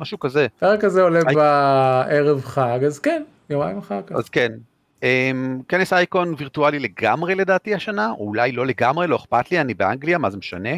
[0.00, 1.20] משהו כזה, הפרק הזה עולה.
[1.24, 4.16] בערב חג, אז כן, יומיים אחר כך.
[4.16, 4.52] אז כן.
[5.02, 9.74] אמ, כנס אייקון וירטואלי לגמרי לדעתי השנה, או אולי לא לגמרי, לא אכפת לי, אני
[9.74, 10.70] באנגליה, מה זה משנה?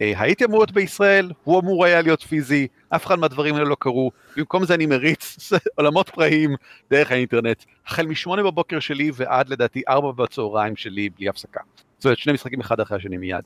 [0.00, 3.76] אה, הייתי אמור להיות בישראל, הוא אמור היה להיות פיזי, אף אחד מהדברים האלה לא
[3.80, 6.54] קרו, במקום זה אני מריץ עולמות פראיים
[6.90, 11.60] דרך האינטרנט, החל משמונה בבוקר שלי ועד לדעתי ארבע בצהריים שלי בלי הפסקה.
[11.98, 13.42] זאת אומרת, שני משחקים אחד אחרי השני מיד.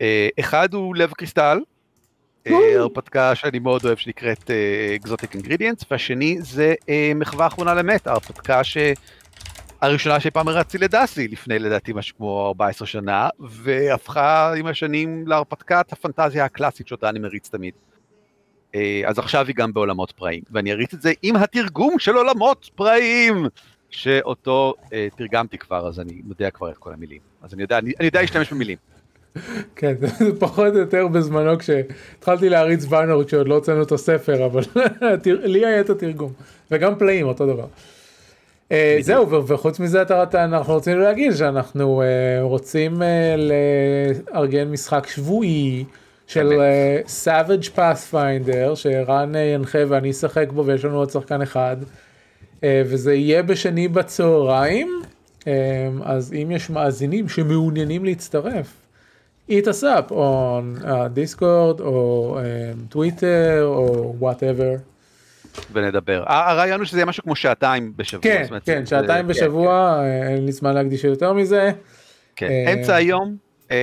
[0.00, 1.58] אה, אחד הוא לב קריסטל,
[2.76, 4.50] הרפתקה שאני מאוד אוהב שנקראת
[4.96, 11.58] אקזוטיק אינגרידיאנס, והשני זה אה, מחווה אחרונה למת, ההרפתקה שהראשונה שאי פעם הרצתי לדסי לפני
[11.58, 17.74] לדעתי משהו כמו 14 שנה, והפכה עם השנים להרפתקת הפנטזיה הקלאסית שאותה אני מריץ תמיד.
[18.74, 22.70] אה, אז עכשיו היא גם בעולמות פראיים, ואני אריץ את זה עם התרגום של עולמות
[22.74, 23.46] פראיים.
[23.90, 27.20] שאותו אה, תרגמתי כבר, אז אני יודע כבר את כל המילים.
[27.42, 28.78] אז אני יודע, אני, אני יודע להשתמש במילים.
[29.76, 34.62] כן, זה פחות או יותר בזמנו כשהתחלתי להריץ ויינורד כשעוד לא הוצאנו את הספר, אבל
[35.24, 36.32] לי היה את התרגום.
[36.70, 37.66] וגם פלאים, אותו דבר.
[38.72, 40.02] אה, זהו, וחוץ מזה
[40.34, 43.04] אנחנו רוצים להגיד שאנחנו uh, רוצים uh,
[44.34, 45.84] לארגן משחק שבועי
[46.26, 46.52] של
[47.24, 51.76] Savage Pathfinder, שרן ינחה ואני אשחק בו ויש לנו עוד שחקן אחד,
[52.64, 55.02] וזה יהיה בשני בצהריים,
[56.02, 58.74] אז אם יש מאזינים שמעוניינים להצטרף,
[59.48, 62.38] eat us up on uh, Discord או
[62.92, 64.80] Twitter או whatever.
[65.72, 66.22] ונדבר.
[66.26, 68.22] הרעיון הוא שזה יהיה משהו כמו שעתיים בשבוע.
[68.22, 71.70] כן, אומרת, כן, זה- שעתיים כן, בשבוע, אה, אין לי זמן להקדיש יותר מזה.
[72.36, 72.46] כן.
[72.46, 73.36] אה, אמצע היום,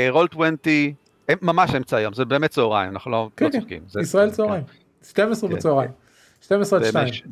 [0.09, 0.93] רול 20,
[1.29, 3.81] אה, ממש אמצע היום, זה באמת צהריים, אנחנו לא כן, לא כן, צוחקים.
[3.89, 4.35] זה- ישראל כן.
[4.35, 4.63] צהריים.
[5.09, 5.55] 12 כן.
[5.55, 5.91] בצהריים.
[6.41, 7.05] 12 עד זה 2.
[7.07, 7.23] מש-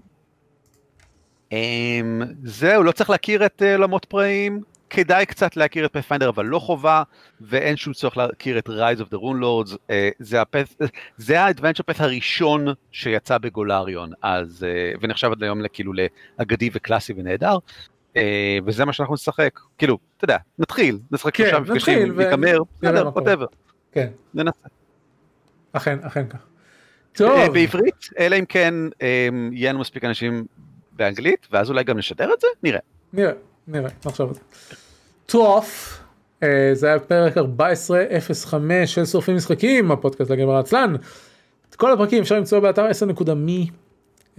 [1.51, 4.61] אמ, זהו, לא צריך להכיר את אה, עולמות פראיים,
[4.93, 7.03] כדאי קצת להכיר את פאת'פיינדר, אבל לא חובה,
[7.41, 10.75] ואין שום צורך להכיר את Rise of the Rune Lords, אה, זה הפאת'-
[11.17, 15.93] זה האדוונצ'ר פאת' הראשון שיצא בגולריון, אז, אה, ונחשב עד היום לכאילו
[16.39, 17.57] לאגדי וקלאסי ונהדר,
[18.17, 23.09] אה, וזה מה שאנחנו נשחק, כאילו, אתה יודע, נתחיל, נשחק כן, שלושה מפגשים, ניגמר, בסדר,
[23.09, 23.45] whatever,
[23.91, 24.67] כן, ננסה.
[25.73, 26.39] אכן, אכן כך.
[27.13, 28.73] טוב, בעברית, אלא אם כן
[29.51, 30.45] יהיה לנו מספיק אנשים
[30.91, 32.47] באנגלית, ואז אולי גם נשדר את זה?
[32.63, 32.79] נראה.
[33.13, 33.31] נראה,
[33.67, 34.41] נראה, נחשוב על זה.
[35.26, 35.65] טוב,
[36.43, 40.95] אה, זה היה פרק 1405 של שורפים משחקים, הפודקאסט לגמר עצלן.
[41.69, 43.71] את כל הפרקים אפשר למצוא באתר 10.me.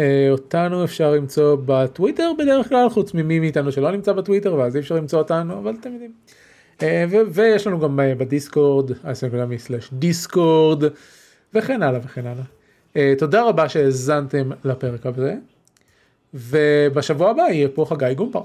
[0.01, 4.81] אה, אותנו אפשר למצוא בטוויטר בדרך כלל, חוץ ממי מאיתנו שלא נמצא בטוויטר, ואז אי
[4.81, 6.13] אפשר למצוא אותנו, אבל אתם יודעים.
[6.83, 10.85] אה, ויש לנו גם בדיסקורד, 10.me/דיסקורד,
[11.55, 12.45] וכן הלאה וכן הלאה.
[12.97, 15.35] אה, תודה רבה שהאזנתם לפרק הזה,
[16.35, 18.43] ובשבוע הבא יהיה פה חגי גומפר.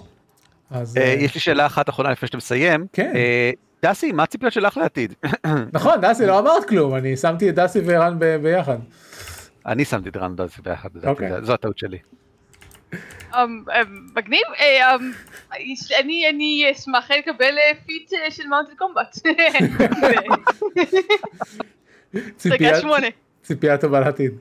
[0.72, 2.86] אז אה, אה, יש לי שאלה אחת אחרונה לפני שאתה מסיים.
[2.94, 3.12] כן.
[3.16, 3.52] אה,
[3.86, 5.14] דסי, מה הציפיות שלך לעתיד?
[5.74, 8.78] נכון דסי לא אמרת כלום אני שמתי את דסי וערן ב- ביחד.
[9.66, 11.32] אני שמתי את ערן דסי ביחד, אוקיי.
[11.42, 11.98] זו הטעות שלי.
[12.94, 12.98] אמ,
[13.36, 13.64] אמ,
[14.16, 15.12] מגניב, אמ,
[16.00, 19.16] אני אני אשמח לקבל feat של mounted combat.
[22.38, 23.08] ציפייה- דרגה שמונה.
[23.44, 24.32] ציפייה טובה לעתיד.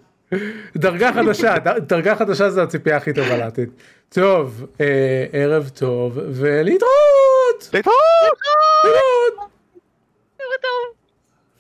[0.77, 3.69] דרגה חדשה דרגה חדשה זה הציפייה הכי טובה לעתיד.
[4.09, 7.71] טוב אה, ערב טוב ולהתראות.
[7.73, 7.95] להתראות!
[8.83, 9.51] להתראות.
[10.63, 10.98] טוב.